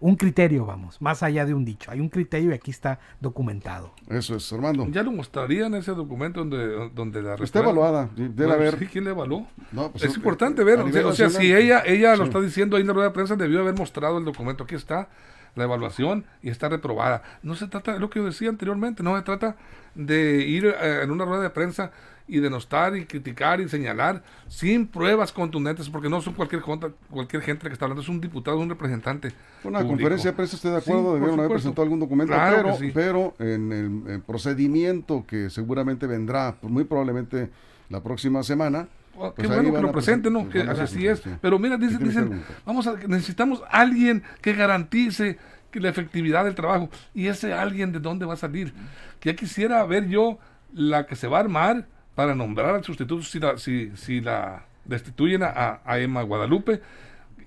un 0.00 0.16
criterio, 0.16 0.66
vamos, 0.66 1.00
más 1.00 1.22
allá 1.22 1.44
de 1.46 1.54
un 1.54 1.64
dicho. 1.64 1.90
Hay 1.90 2.00
un 2.00 2.08
criterio 2.08 2.50
y 2.50 2.54
aquí 2.54 2.70
está 2.70 2.98
documentado. 3.20 3.92
Eso 4.08 4.36
es, 4.36 4.52
Armando. 4.52 4.86
Ya 4.90 5.02
lo 5.02 5.12
mostrarían 5.12 5.74
ese 5.74 5.92
documento 5.92 6.40
donde, 6.40 6.90
donde 6.90 7.22
la 7.22 7.34
Está 7.34 7.60
evaluada, 7.60 8.08
debe 8.16 8.28
Bueno, 8.30 8.52
haber. 8.54 8.78
sí, 8.78 8.86
¿quién 8.86 9.04
le 9.04 9.10
evaluó? 9.10 9.46
No, 9.72 9.90
pues, 9.92 10.04
es 10.04 10.16
importante 10.16 10.64
ver, 10.64 10.80
o 10.80 10.90
sea, 10.90 11.06
o 11.06 11.12
sea, 11.12 11.26
nacional. 11.26 11.46
si 11.46 11.54
ella, 11.54 11.82
ella 11.86 12.16
lo 12.16 12.24
está 12.24 12.40
diciendo 12.40 12.76
ahí 12.76 12.80
en 12.82 12.88
la 12.88 12.94
rueda 12.94 13.08
de 13.08 13.14
prensa, 13.14 13.36
debió 13.36 13.60
haber 13.60 13.74
mostrado 13.76 14.18
el 14.18 14.24
documento. 14.24 14.64
Aquí 14.64 14.74
está 14.74 15.08
la 15.54 15.64
evaluación 15.64 16.24
y 16.42 16.50
está 16.50 16.68
reprobada. 16.68 17.22
No 17.42 17.54
se 17.54 17.66
trata 17.68 17.92
de 17.94 17.98
lo 18.00 18.10
que 18.10 18.18
yo 18.20 18.24
decía 18.26 18.48
anteriormente, 18.48 19.02
no 19.02 19.16
se 19.16 19.22
trata 19.22 19.56
de 19.94 20.42
ir 20.46 20.66
eh, 20.66 21.02
en 21.02 21.10
una 21.10 21.24
rueda 21.24 21.42
de 21.42 21.50
prensa 21.50 21.90
y 22.28 22.38
denostar 22.38 22.96
y 22.96 23.06
criticar 23.06 23.60
y 23.60 23.68
señalar 23.68 24.22
sin 24.46 24.86
pruebas 24.86 25.32
contundentes, 25.32 25.90
porque 25.90 26.08
no 26.08 26.20
son 26.22 26.34
cualquier, 26.34 26.62
cualquier 26.62 27.42
gente 27.42 27.66
que 27.66 27.72
está 27.72 27.86
hablando, 27.86 28.02
es 28.02 28.08
un 28.08 28.20
diputado, 28.20 28.58
un 28.58 28.68
representante. 28.68 29.32
Una 29.64 29.82
público. 29.84 29.88
conferencia 29.88 30.30
de 30.30 30.36
prensa, 30.36 30.56
estoy 30.56 30.70
de 30.72 30.80
Sí, 30.80 30.90
acuerdo, 30.90 31.12
por 31.14 31.14
debieron 31.14 31.40
haber 31.40 31.52
presentado 31.52 31.82
algún 31.82 31.98
documento, 32.00 32.32
Claro 32.34 32.56
pero, 32.62 32.76
sí. 32.76 32.90
pero 32.94 33.34
en 33.40 33.72
el, 33.72 34.12
el 34.12 34.22
procedimiento 34.22 35.24
que 35.26 35.50
seguramente 35.50 36.06
vendrá, 36.06 36.56
muy 36.62 36.84
probablemente 36.84 37.50
la 37.88 38.00
próxima 38.02 38.42
semana. 38.44 38.88
Oh, 39.16 39.34
pues 39.34 39.48
qué 39.48 39.54
bueno 39.54 39.74
que 39.74 39.82
lo 39.82 39.92
presenten, 39.92 40.32
¿no? 40.32 40.48
Que 40.48 40.62
así 40.62 41.06
es. 41.06 41.20
sí. 41.20 41.30
Pero 41.40 41.58
mira, 41.58 41.78
¿Qué 41.78 41.86
dicen, 41.88 42.02
dicen, 42.04 42.42
vamos 42.64 42.86
a, 42.86 42.94
necesitamos 43.06 43.62
alguien 43.70 44.22
que 44.40 44.54
garantice 44.54 45.38
que 45.70 45.78
la 45.80 45.88
efectividad 45.90 46.44
del 46.44 46.54
trabajo. 46.54 46.88
Y 47.14 47.26
ese 47.28 47.52
alguien, 47.52 47.92
¿de 47.92 47.98
dónde 48.00 48.24
va 48.26 48.34
a 48.34 48.36
salir? 48.36 48.72
Que 49.20 49.30
ya 49.30 49.36
quisiera 49.36 49.84
ver 49.84 50.08
yo 50.08 50.38
la 50.72 51.06
que 51.06 51.16
se 51.16 51.28
va 51.28 51.36
a 51.38 51.40
armar 51.40 51.86
para 52.14 52.34
nombrar 52.34 52.74
al 52.74 52.84
sustituto 52.84 53.22
si 53.22 53.38
la, 53.40 53.58
si, 53.58 53.92
si 53.94 54.20
la 54.20 54.64
destituyen 54.84 55.42
a, 55.42 55.80
a 55.84 55.98
Emma 55.98 56.22
Guadalupe. 56.22 56.80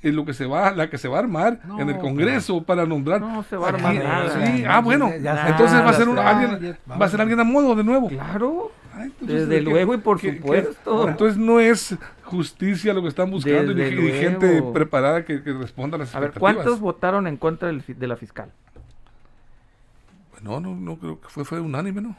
Es 0.01 0.13
lo 0.13 0.25
que 0.25 0.33
se 0.33 0.45
va, 0.45 0.71
la 0.71 0.89
que 0.89 0.97
se 0.97 1.07
va 1.07 1.15
a 1.17 1.19
armar 1.21 1.59
No, 1.65 1.79
en 1.79 1.89
el 1.89 1.97
Congreso 1.97 2.61
para 2.63 2.85
nombrar. 2.85 3.21
No 3.21 3.41
se 3.43 3.55
va 3.55 3.67
a 3.67 3.69
aquí. 3.69 3.77
armar 3.85 4.03
nada. 4.03 4.45
Sí, 4.47 4.63
ah, 4.67 4.81
bueno. 4.81 5.09
Ya- 5.09 5.17
ya 5.35 5.47
entonces 5.49 5.79
va 5.79 5.89
a 5.89 5.93
ser 5.93 6.09
un, 6.09 6.19
alguien, 6.19 6.59
ya- 6.59 6.93
va 6.95 7.05
a 7.05 7.09
ser 7.09 7.21
alguien 7.21 7.39
a 7.39 7.45
modo 7.45 7.73
de 7.73 7.83
nuevo. 7.85 8.09
Claro, 8.09 8.71
Entonces, 9.01 9.27
desde 9.27 9.45
¿de 9.47 9.55
qué- 9.63 9.69
luego 9.69 9.93
y 9.93 9.97
por 9.97 10.19
qué- 10.19 10.31
qué- 10.31 10.37
supuesto. 10.37 11.07
Entonces 11.09 11.37
no 11.37 11.59
es 11.59 11.95
justicia 12.23 12.93
lo 12.93 13.01
que 13.01 13.07
están 13.07 13.29
buscando 13.31 13.71
y, 13.71 13.75
Desde 13.75 13.95
y 14.07 14.11
gente 14.19 14.63
preparada 14.73 15.25
que, 15.25 15.41
que 15.43 15.53
responda 15.53 15.95
a 15.95 15.99
las 15.99 16.13
A 16.15 16.19
ver. 16.19 16.31
¿cuántos 16.37 16.79
votaron 16.79 17.27
en 17.27 17.37
contra 17.37 17.67
del 17.67 17.83
de 17.87 18.07
la 18.07 18.15
fiscal? 18.15 18.51
No, 20.41 20.59
no, 20.59 20.75
no 20.75 20.97
creo 20.97 21.21
que 21.21 21.29
fue, 21.29 21.45
fue 21.45 21.59
unánime, 21.61 22.01
¿no? 22.01 22.15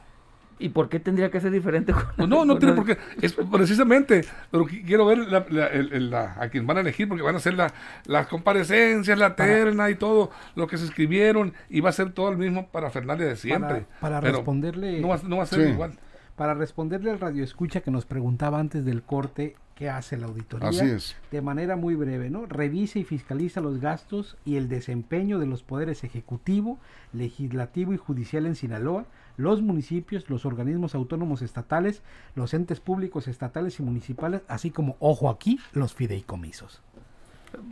¿Y 0.57 0.69
por 0.69 0.87
qué 0.87 1.01
tendría 1.01 1.29
que 1.29 1.41
ser 1.41 1.51
diferente? 1.51 1.91
con- 1.91 2.05
No, 2.17 2.25
no, 2.27 2.45
no 2.45 2.57
tiene 2.57 2.73
por 2.73 2.85
qué. 2.85 2.97
Es 3.21 3.33
precisamente, 3.33 4.21
pero 4.49 4.65
qui- 4.65 4.83
quiero 4.85 5.05
ver 5.05 5.17
la- 5.19 5.45
la- 5.49 5.67
el- 5.67 5.91
el- 5.91 6.09
la- 6.09 6.35
a 6.39 6.47
quien 6.49 6.65
van 6.65 6.77
a 6.77 6.79
elegir, 6.79 7.09
porque 7.09 7.21
van 7.23 7.35
a 7.35 7.39
hacer 7.39 7.53
la, 7.55 7.73
las 8.05 8.27
comparecencias, 8.27 9.19
la 9.19 9.35
terna 9.35 9.89
y 9.89 9.95
todo 9.95 10.31
lo 10.55 10.65
que 10.65 10.77
se 10.77 10.85
escribieron, 10.85 11.53
y 11.69 11.81
va 11.81 11.89
a 11.89 11.93
ser 11.93 12.13
todo 12.13 12.29
el 12.31 12.37
mismo 12.37 12.67
para 12.67 12.89
Fernández 12.89 13.27
de 13.27 13.35
siempre. 13.35 13.85
para 13.99 14.21
Pero 14.21 14.37
responderle- 14.43 15.01
No 15.01 15.09
va, 15.09 15.19
no 15.27 15.37
va 15.37 15.43
a 15.43 15.47
ser 15.47 15.65
Sí. 15.65 15.69
igual. 15.71 15.91
Para 16.35 16.53
responderle 16.53 17.11
al 17.11 17.19
radio 17.19 17.43
escucha 17.43 17.81
que 17.81 17.91
nos 17.91 18.05
preguntaba 18.05 18.59
antes 18.59 18.83
del 18.83 19.03
corte 19.03 19.55
qué 19.73 19.89
hace 19.89 20.17
la 20.17 20.27
auditoría. 20.27 20.69
Así 20.69 20.85
es. 20.85 21.15
De 21.31 21.41
manera 21.41 21.77
muy 21.77 21.95
breve, 21.95 22.29
¿no? 22.29 22.45
Revisa 22.45 22.99
y 22.99 23.03
fiscaliza 23.03 23.61
los 23.61 23.79
gastos 23.79 24.37
y 24.43 24.57
el 24.57 24.67
desempeño 24.67 25.39
de 25.39 25.45
los 25.45 25.63
poderes 25.63 26.03
ejecutivo, 26.03 26.77
legislativo 27.13 27.93
y 27.93 27.97
judicial 27.97 28.45
en 28.45 28.55
Sinaloa, 28.55 29.05
los 29.37 29.61
municipios, 29.61 30.29
los 30.29 30.45
organismos 30.45 30.93
autónomos 30.93 31.41
estatales, 31.41 32.01
los 32.35 32.53
entes 32.53 32.79
públicos 32.79 33.27
estatales 33.27 33.79
y 33.79 33.83
municipales, 33.83 34.41
así 34.47 34.71
como, 34.71 34.97
ojo 34.99 35.29
aquí, 35.29 35.59
los 35.73 35.93
fideicomisos. 35.93 36.81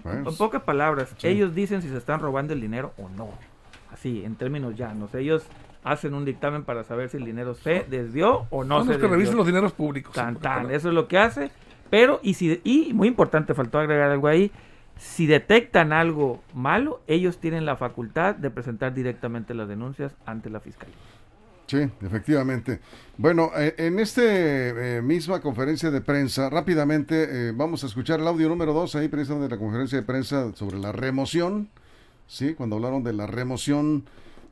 Bueno, 0.04 0.30
En 0.30 0.38
pocas 0.38 0.63
palabras, 0.63 1.13
ellos 1.23 1.54
dicen 1.54 1.82
si 1.82 1.89
se 1.89 1.97
están 1.97 2.21
robando 2.21 2.54
el 2.54 2.62
dinero 2.62 2.93
o 2.97 3.10
no. 3.10 3.30
Así, 3.91 4.23
en 4.23 4.36
términos 4.36 4.76
llanos. 4.76 5.13
Ellos 5.13 5.45
hacen 5.84 6.13
un 6.13 6.26
dictamen 6.26 6.63
para 6.63 6.84
saber 6.84 7.10
si 7.10 7.17
el 7.17 7.26
dinero 7.26 7.54
se 7.56 7.86
desvió 7.89 8.48
o 8.50 8.63
no 8.63 8.80
No, 8.80 8.86
se 8.86 8.91
es 8.91 8.98
que 8.98 9.02
desvió. 9.04 9.15
revisen 9.15 9.38
los 9.38 9.46
dineros 9.48 9.74
públicos. 9.74 10.13
Tan, 10.13 10.38
tan, 10.38 10.72
eso 10.72 10.89
es 10.89 10.93
lo 10.93 11.08
que 11.08 11.17
hace. 11.17 11.52
Pero, 11.89 12.19
y, 12.24 12.34
si, 12.36 12.60
y 12.63 12.93
muy 12.93 13.08
importante, 13.08 13.54
faltó 13.54 13.80
agregar 13.80 14.10
algo 14.12 14.28
ahí. 14.28 14.52
Si 14.98 15.26
detectan 15.26 15.91
algo 15.91 16.41
malo, 16.54 17.02
ellos 17.08 17.39
tienen 17.39 17.65
la 17.65 17.76
facultad 17.76 18.36
de 18.36 18.50
presentar 18.50 18.93
directamente 18.93 19.54
las 19.54 19.67
denuncias 19.67 20.15
ante 20.26 20.50
la 20.50 20.60
fiscalía. 20.60 20.96
Sí, 21.67 21.89
efectivamente. 22.02 22.80
Bueno, 23.17 23.50
eh, 23.58 23.74
en 23.78 24.00
esta 24.00 24.22
misma 25.02 25.39
conferencia 25.41 25.89
de 25.91 26.02
prensa, 26.02 26.50
rápidamente 26.50 27.50
eh, 27.50 27.52
vamos 27.56 27.84
a 27.84 27.88
escuchar 27.88 28.19
el 28.19 28.28
audio 28.28 28.50
número 28.50 28.74
2 28.74 28.96
ahí 28.96 29.08
precisamente 29.08 29.50
de 29.50 29.56
la 29.56 29.60
conferencia 29.60 29.98
de 30.00 30.06
prensa 30.06 30.54
sobre 30.56 30.78
la 30.78 30.91
remoción, 30.91 31.69
¿sí? 32.28 32.54
Cuando 32.54 32.76
hablaron 32.76 33.04
de 33.04 33.13
la 33.13 33.28
remoción 33.28 34.04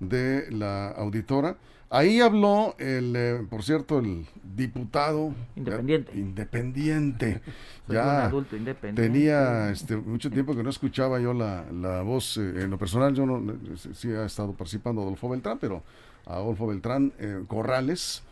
de 0.01 0.51
la 0.51 0.89
auditora. 0.89 1.55
Ahí 1.93 2.21
habló 2.21 2.73
el, 2.79 3.13
eh, 3.17 3.45
por 3.49 3.63
cierto, 3.63 3.99
el 3.99 4.25
diputado 4.55 5.33
Independiente. 5.55 6.11
ya- 6.13 6.19
independiente. 6.19 7.41
Ya 7.89 8.25
adulto 8.27 8.55
independiente. 8.55 9.01
tenía 9.01 9.69
este, 9.71 9.97
mucho 9.97 10.29
tiempo 10.31 10.55
que 10.55 10.63
no 10.63 10.69
escuchaba 10.69 11.19
yo 11.19 11.33
la, 11.33 11.65
la 11.73 12.01
voz. 12.03 12.37
eh, 12.37 12.63
en 12.63 12.69
lo 12.69 12.77
personal, 12.77 13.13
yo 13.13 13.25
no 13.25 13.51
eh, 13.51 13.57
sí 13.93 14.09
ha 14.13 14.25
estado 14.25 14.53
participando 14.53 15.01
Adolfo 15.01 15.27
Beltrán, 15.27 15.57
pero 15.59 15.83
Adolfo 16.25 16.67
Beltrán 16.67 17.11
eh, 17.19 17.43
Corrales 17.47 18.23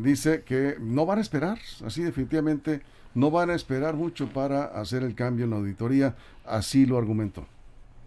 dice 0.00 0.42
que 0.46 0.76
no 0.80 1.04
van 1.04 1.18
a 1.18 1.20
esperar, 1.20 1.58
así 1.84 2.02
definitivamente 2.02 2.80
no 3.14 3.30
van 3.30 3.50
a 3.50 3.54
esperar 3.54 3.94
mucho 3.96 4.28
para 4.28 4.64
hacer 4.64 5.02
el 5.02 5.14
cambio 5.14 5.44
en 5.44 5.50
la 5.50 5.56
auditoría, 5.56 6.14
así 6.46 6.86
lo 6.86 6.96
argumentó. 6.96 7.46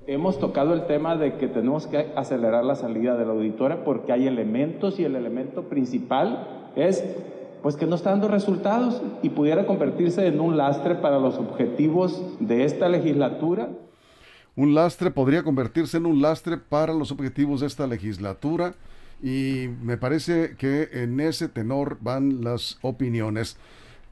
Hemos 0.07 0.39
tocado 0.39 0.73
el 0.73 0.87
tema 0.87 1.15
de 1.15 1.37
que 1.37 1.47
tenemos 1.47 1.85
que 1.85 2.11
acelerar 2.15 2.65
la 2.65 2.75
salida 2.75 3.15
de 3.15 3.25
la 3.25 3.33
auditora 3.33 3.83
porque 3.83 4.11
hay 4.11 4.27
elementos 4.27 4.99
y 4.99 5.03
el 5.03 5.15
elemento 5.15 5.69
principal 5.69 6.71
es 6.75 7.03
pues 7.61 7.75
que 7.75 7.85
no 7.85 7.95
está 7.95 8.09
dando 8.09 8.27
resultados 8.27 9.03
y 9.21 9.29
pudiera 9.29 9.67
convertirse 9.67 10.25
en 10.25 10.39
un 10.39 10.57
lastre 10.57 10.95
para 10.95 11.19
los 11.19 11.37
objetivos 11.37 12.19
de 12.39 12.65
esta 12.65 12.89
legislatura. 12.89 13.69
Un 14.55 14.73
lastre 14.73 15.11
podría 15.11 15.43
convertirse 15.43 15.97
en 15.97 16.07
un 16.07 16.19
lastre 16.19 16.57
para 16.57 16.93
los 16.93 17.11
objetivos 17.11 17.61
de 17.61 17.67
esta 17.67 17.85
legislatura 17.85 18.73
y 19.21 19.67
me 19.83 19.97
parece 19.97 20.55
que 20.57 20.89
en 20.93 21.19
ese 21.19 21.47
tenor 21.47 21.99
van 22.01 22.43
las 22.43 22.79
opiniones. 22.81 23.55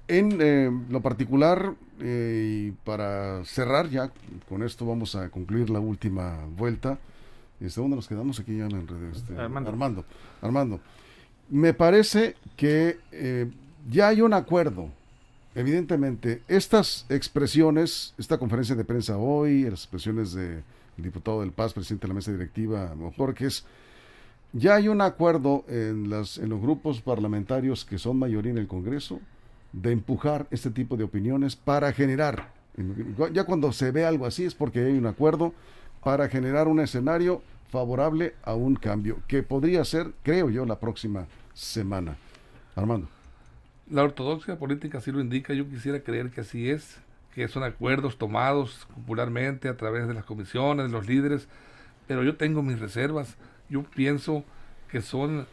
En 0.09 0.39
eh, 0.41 0.71
lo 0.89 1.01
particular, 1.01 1.75
eh, 1.99 2.69
y 2.69 2.71
para 2.83 3.45
cerrar 3.45 3.91
ya, 3.91 4.11
con 4.49 4.63
esto 4.63 4.83
vamos 4.83 5.13
a 5.13 5.29
concluir 5.29 5.69
la 5.69 5.79
última 5.79 6.47
vuelta. 6.57 6.97
Este, 7.61 7.79
¿Dónde 7.79 7.95
nos 7.95 8.07
quedamos? 8.07 8.39
Aquí 8.39 8.57
ya 8.57 8.65
me 8.65 8.79
enredé. 8.79 9.11
Este, 9.11 9.37
Armando. 9.37 9.69
Armando. 9.69 10.05
Armando. 10.41 10.79
Me 11.49 11.75
parece 11.75 12.35
que 12.57 12.97
eh, 13.11 13.51
ya 13.87 14.07
hay 14.07 14.21
un 14.21 14.33
acuerdo. 14.33 14.89
Evidentemente, 15.53 16.41
estas 16.47 17.05
expresiones, 17.09 18.15
esta 18.17 18.39
conferencia 18.39 18.75
de 18.75 18.85
prensa 18.85 19.15
hoy, 19.19 19.65
las 19.65 19.81
expresiones 19.81 20.33
del 20.33 20.63
diputado 20.97 21.41
del 21.41 21.51
Paz, 21.51 21.73
presidente 21.73 22.07
de 22.07 22.07
la 22.07 22.15
mesa 22.15 22.31
directiva, 22.31 22.95
Jorges, 23.15 23.63
ya 24.53 24.73
hay 24.73 24.87
un 24.87 25.01
acuerdo 25.01 25.65
en, 25.67 26.09
las, 26.09 26.39
en 26.39 26.49
los 26.49 26.59
grupos 26.59 26.99
parlamentarios 26.99 27.85
que 27.85 27.99
son 27.99 28.17
mayoría 28.17 28.51
en 28.51 28.57
el 28.57 28.67
Congreso 28.67 29.19
de 29.71 29.91
empujar 29.91 30.47
este 30.51 30.71
tipo 30.71 30.97
de 30.97 31.03
opiniones 31.03 31.55
para 31.55 31.91
generar, 31.93 32.51
ya 33.33 33.43
cuando 33.43 33.71
se 33.71 33.91
ve 33.91 34.05
algo 34.05 34.25
así 34.25 34.45
es 34.45 34.55
porque 34.55 34.79
hay 34.79 34.97
un 34.97 35.05
acuerdo 35.05 35.53
para 36.03 36.29
generar 36.29 36.67
un 36.67 36.79
escenario 36.79 37.41
favorable 37.69 38.33
a 38.43 38.53
un 38.53 38.75
cambio 38.75 39.19
que 39.27 39.43
podría 39.43 39.83
ser, 39.85 40.11
creo 40.23 40.49
yo, 40.49 40.65
la 40.65 40.79
próxima 40.79 41.27
semana. 41.53 42.15
Armando. 42.75 43.07
La 43.89 44.03
ortodoxia 44.03 44.57
política 44.57 45.01
sí 45.01 45.11
lo 45.11 45.19
indica, 45.19 45.53
yo 45.53 45.67
quisiera 45.67 45.99
creer 45.99 46.29
que 46.29 46.41
así 46.41 46.69
es, 46.69 46.97
que 47.33 47.47
son 47.47 47.63
acuerdos 47.63 48.17
tomados 48.17 48.87
popularmente 48.93 49.67
a 49.67 49.77
través 49.77 50.07
de 50.07 50.13
las 50.13 50.25
comisiones, 50.25 50.87
de 50.87 50.91
los 50.91 51.07
líderes, 51.07 51.47
pero 52.07 52.23
yo 52.23 52.37
tengo 52.37 52.61
mis 52.63 52.79
reservas, 52.79 53.35
yo 53.69 53.83
pienso 53.83 54.43
que 54.89 55.01
son 55.01 55.45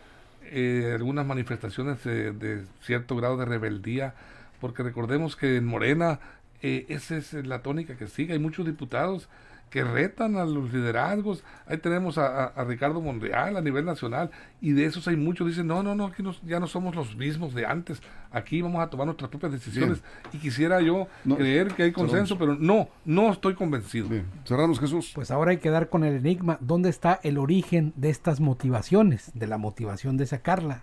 eh, 0.51 0.93
algunas 0.95 1.27
manifestaciones 1.27 2.03
de, 2.05 2.33
de 2.33 2.65
cierto 2.83 3.17
grado 3.17 3.37
de 3.37 3.45
rebeldía, 3.45 4.15
porque 4.61 4.83
recordemos 4.83 5.37
que 5.37 5.57
en 5.57 5.67
Morena 5.67 6.21
eh, 6.63 6.87
esa 6.89 7.17
es 7.17 7.33
la 7.33 7.63
tónica 7.63 7.97
que 7.97 8.07
sigue, 8.07 8.33
hay 8.33 8.39
muchos 8.39 8.67
diputados 8.67 9.29
que 9.71 9.83
retan 9.85 10.37
a 10.37 10.45
los 10.45 10.73
liderazgos. 10.73 11.43
Ahí 11.67 11.77
tenemos 11.79 12.19
a, 12.19 12.27
a- 12.27 12.47
a 12.47 12.65
Ricardo 12.65 13.01
Monreal 13.01 13.57
a 13.57 13.61
nivel 13.61 13.85
nacional 13.85 14.31
y 14.61 14.73
de 14.73 14.87
esos 14.87 15.07
hay 15.09 15.17
muchos. 15.17 15.47
Dicen, 15.47 15.67
no, 15.67 15.83
no, 15.83 15.95
no, 15.95 16.07
aquí 16.07 16.23
nos- 16.23 16.41
ya 16.43 16.61
no 16.61 16.67
somos 16.67 16.95
los 16.95 17.17
mismos 17.17 17.53
de 17.53 17.67
antes. 17.67 18.01
Aquí 18.31 18.63
vamos 18.63 18.81
a 18.83 18.89
tomar 18.89 19.07
nuestras 19.07 19.29
propias 19.29 19.53
decisiones. 19.53 20.03
Y 20.33 20.39
quisiera 20.39 20.81
yo 20.81 21.09
No, 21.25 21.37
creer 21.37 21.69
que 21.75 21.83
hay 21.83 21.93
consenso, 21.93 22.39
pero 22.39 22.55
no, 22.55 22.89
no 23.05 23.31
estoy 23.33 23.55
convencido. 23.55 24.09
Bien, 24.09 24.25
cerramos 24.47 24.79
Jesús. 24.81 25.13
Pues 25.15 25.31
ahora 25.31 25.51
hay 25.51 25.59
que 25.59 25.71
dar 25.71 25.89
con 25.89 26.05
el 26.05 26.15
enigma, 26.15 26.59
¿dónde 26.61 26.89
está 26.89 27.19
el 27.23 27.37
origen 27.37 27.93
de 27.97 28.11
estas 28.11 28.41
motivaciones, 28.41 29.33
de 29.35 29.47
la 29.47 29.59
motivación 29.59 30.17
de 30.17 30.27
sacarla? 30.27 30.83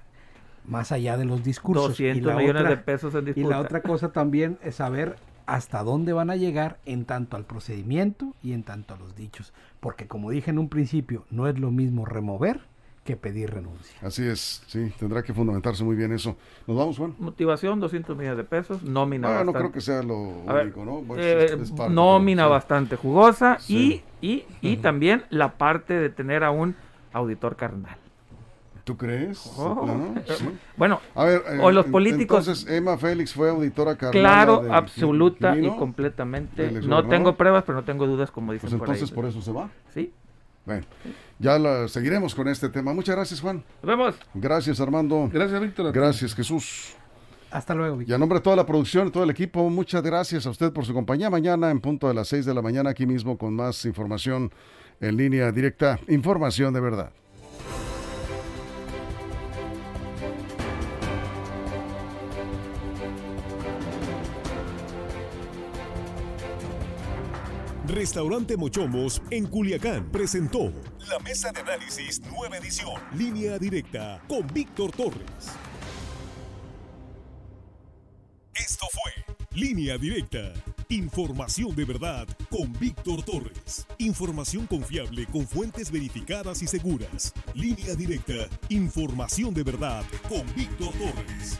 Más 0.65 0.91
allá 0.91 1.17
de 1.17 1.25
los 1.25 1.43
discursos. 1.43 1.89
200 1.89 2.35
millones 2.37 2.67
de 2.69 2.77
pesos 2.77 3.13
en 3.15 3.23
Y 3.23 3.25
disputa. 3.33 3.49
la 3.55 3.59
otra 3.61 3.81
cosa 3.81 4.11
también 4.11 4.57
es 4.63 4.75
saber 4.75 5.15
hasta 5.45 5.83
dónde 5.83 6.13
van 6.13 6.29
a 6.29 6.35
llegar 6.35 6.79
en 6.85 7.05
tanto 7.05 7.35
al 7.37 7.45
procedimiento 7.45 8.33
y 8.43 8.53
en 8.53 8.63
tanto 8.63 8.93
a 8.93 8.97
los 8.97 9.15
dichos. 9.15 9.53
Porque 9.79 10.07
como 10.07 10.29
dije 10.31 10.51
en 10.51 10.59
un 10.59 10.69
principio, 10.69 11.25
no 11.29 11.47
es 11.47 11.59
lo 11.59 11.71
mismo 11.71 12.05
remover 12.05 12.61
que 13.03 13.17
pedir 13.17 13.51
renuncia. 13.51 13.97
Así 14.01 14.23
es, 14.25 14.63
sí, 14.67 14.93
tendrá 14.97 15.23
que 15.23 15.33
fundamentarse 15.33 15.83
muy 15.83 15.97
bien 15.97 16.13
eso. 16.13 16.37
¿Nos 16.67 16.77
vamos, 16.77 16.97
Juan? 16.97 17.13
Motivación, 17.19 17.81
200 17.81 18.15
millones 18.15 18.37
de 18.37 18.43
pesos. 18.45 18.81
Nómina 18.81 19.27
Ah, 19.27 19.31
no 19.31 19.37
bastante. 19.51 19.59
creo 19.59 19.71
que 19.73 19.81
sea 19.81 20.01
lo 20.03 20.49
A 20.49 20.53
ver, 20.53 20.63
único, 20.67 20.85
¿no? 20.85 21.01
Pues, 21.05 21.19
eh, 21.19 21.45
es- 21.45 21.51
es 21.51 21.71
parte, 21.71 21.93
nómina 21.93 22.43
pero, 22.43 22.47
sí. 22.47 22.51
bastante 22.53 22.95
jugosa 22.95 23.57
Sí. 23.59 24.01
y, 24.21 24.25
y, 24.25 24.45
y 24.61 24.77
también 24.77 25.23
la 25.29 25.57
parte 25.57 25.95
de 25.95 26.09
tener 26.09 26.45
a 26.45 26.51
un 26.51 26.75
auditor 27.11 27.57
carnal. 27.57 27.97
¿Tú 28.83 28.97
crees? 28.97 29.39
Oh. 29.57 29.87
Eh, 30.17 30.23
Sí. 30.37 30.49
Bueno, 30.75 30.99
A 31.15 31.23
ver, 31.23 31.41
eh, 31.51 31.59
o 31.61 31.71
los 31.71 31.85
políticos- 31.85 32.45
Entonces, 32.47 32.69
Emma 32.69 32.97
Félix 32.97 33.33
fue 33.33 33.49
auditora 33.49 33.95
carnal. 33.95 34.11
claro, 34.21 34.63
absoluta 34.73 35.57
y 35.57 35.69
completamente. 35.77 36.69
No 36.81 37.07
tengo 37.07 37.35
pruebas, 37.37 37.63
pero 37.65 37.77
no 37.77 37.85
tengo 37.85 38.05
dudas, 38.07 38.29
como 38.31 38.51
dicen 38.51 38.69
Pues 38.69 38.79
por 38.79 38.89
entonces 38.89 39.09
ahí. 39.09 39.15
por 39.15 39.25
eso 39.25 39.41
se 39.41 39.51
va. 39.53 39.69
Sí. 39.93 40.11
Bueno, 40.65 40.85
ya 41.39 41.57
la 41.59 41.87
seguiremos 41.87 42.35
con 42.35 42.47
este 42.47 42.67
tema. 42.69 42.93
Muchas 42.93 43.15
gracias, 43.15 43.39
Juan. 43.41 43.63
Nos 43.81 43.97
vemos. 43.97 44.15
Gracias, 44.33 44.79
Armando. 44.81 45.29
Gracias, 45.31 45.61
Víctor. 45.61 45.91
Gracias, 45.93 46.35
Jesús. 46.35 46.95
Hasta 47.51 47.73
luego, 47.75 47.95
Y 47.95 47.99
Víctor. 47.99 48.15
a 48.15 48.17
nombre 48.17 48.39
de 48.39 48.43
toda 48.43 48.55
la 48.55 48.65
producción, 48.65 49.11
todo 49.11 49.23
el 49.23 49.29
equipo, 49.29 49.69
muchas 49.69 50.01
gracias 50.03 50.45
a 50.45 50.49
usted 50.49 50.73
por 50.73 50.85
su 50.85 50.93
compañía. 50.93 51.29
Mañana 51.29 51.69
en 51.69 51.79
punto 51.79 52.07
de 52.07 52.13
las 52.15 52.27
6 52.27 52.45
de 52.45 52.53
la 52.53 52.61
mañana 52.61 52.89
aquí 52.89 53.05
mismo 53.05 53.37
con 53.37 53.53
más 53.55 53.85
información 53.85 54.51
en 54.99 55.17
línea 55.17 55.51
directa. 55.51 55.99
Información 56.07 56.73
de 56.73 56.79
verdad. 56.81 57.11
Restaurante 67.93 68.57
Mochomos 68.57 69.21
en 69.29 69.45
Culiacán 69.45 70.11
presentó 70.11 70.73
la 71.07 71.19
mesa 71.19 71.51
de 71.51 71.59
análisis 71.59 72.19
nueva 72.21 72.57
edición, 72.57 72.99
línea 73.15 73.59
directa 73.59 74.19
con 74.27 74.47
Víctor 74.47 74.91
Torres. 74.91 75.51
Esto 78.55 78.87
fue 78.91 79.35
Línea 79.51 79.99
directa. 79.99 80.53
Información 80.89 81.75
de 81.75 81.85
verdad 81.85 82.27
con 82.49 82.73
Víctor 82.79 83.21
Torres. 83.21 83.85
Información 83.99 84.65
confiable 84.65 85.27
con 85.27 85.47
fuentes 85.47 85.91
verificadas 85.91 86.63
y 86.63 86.67
seguras. 86.67 87.31
Línea 87.53 87.93
directa. 87.93 88.49
Información 88.69 89.53
de 89.53 89.61
verdad 89.61 90.03
con 90.27 90.43
Víctor 90.55 90.93
Torres. 90.93 91.59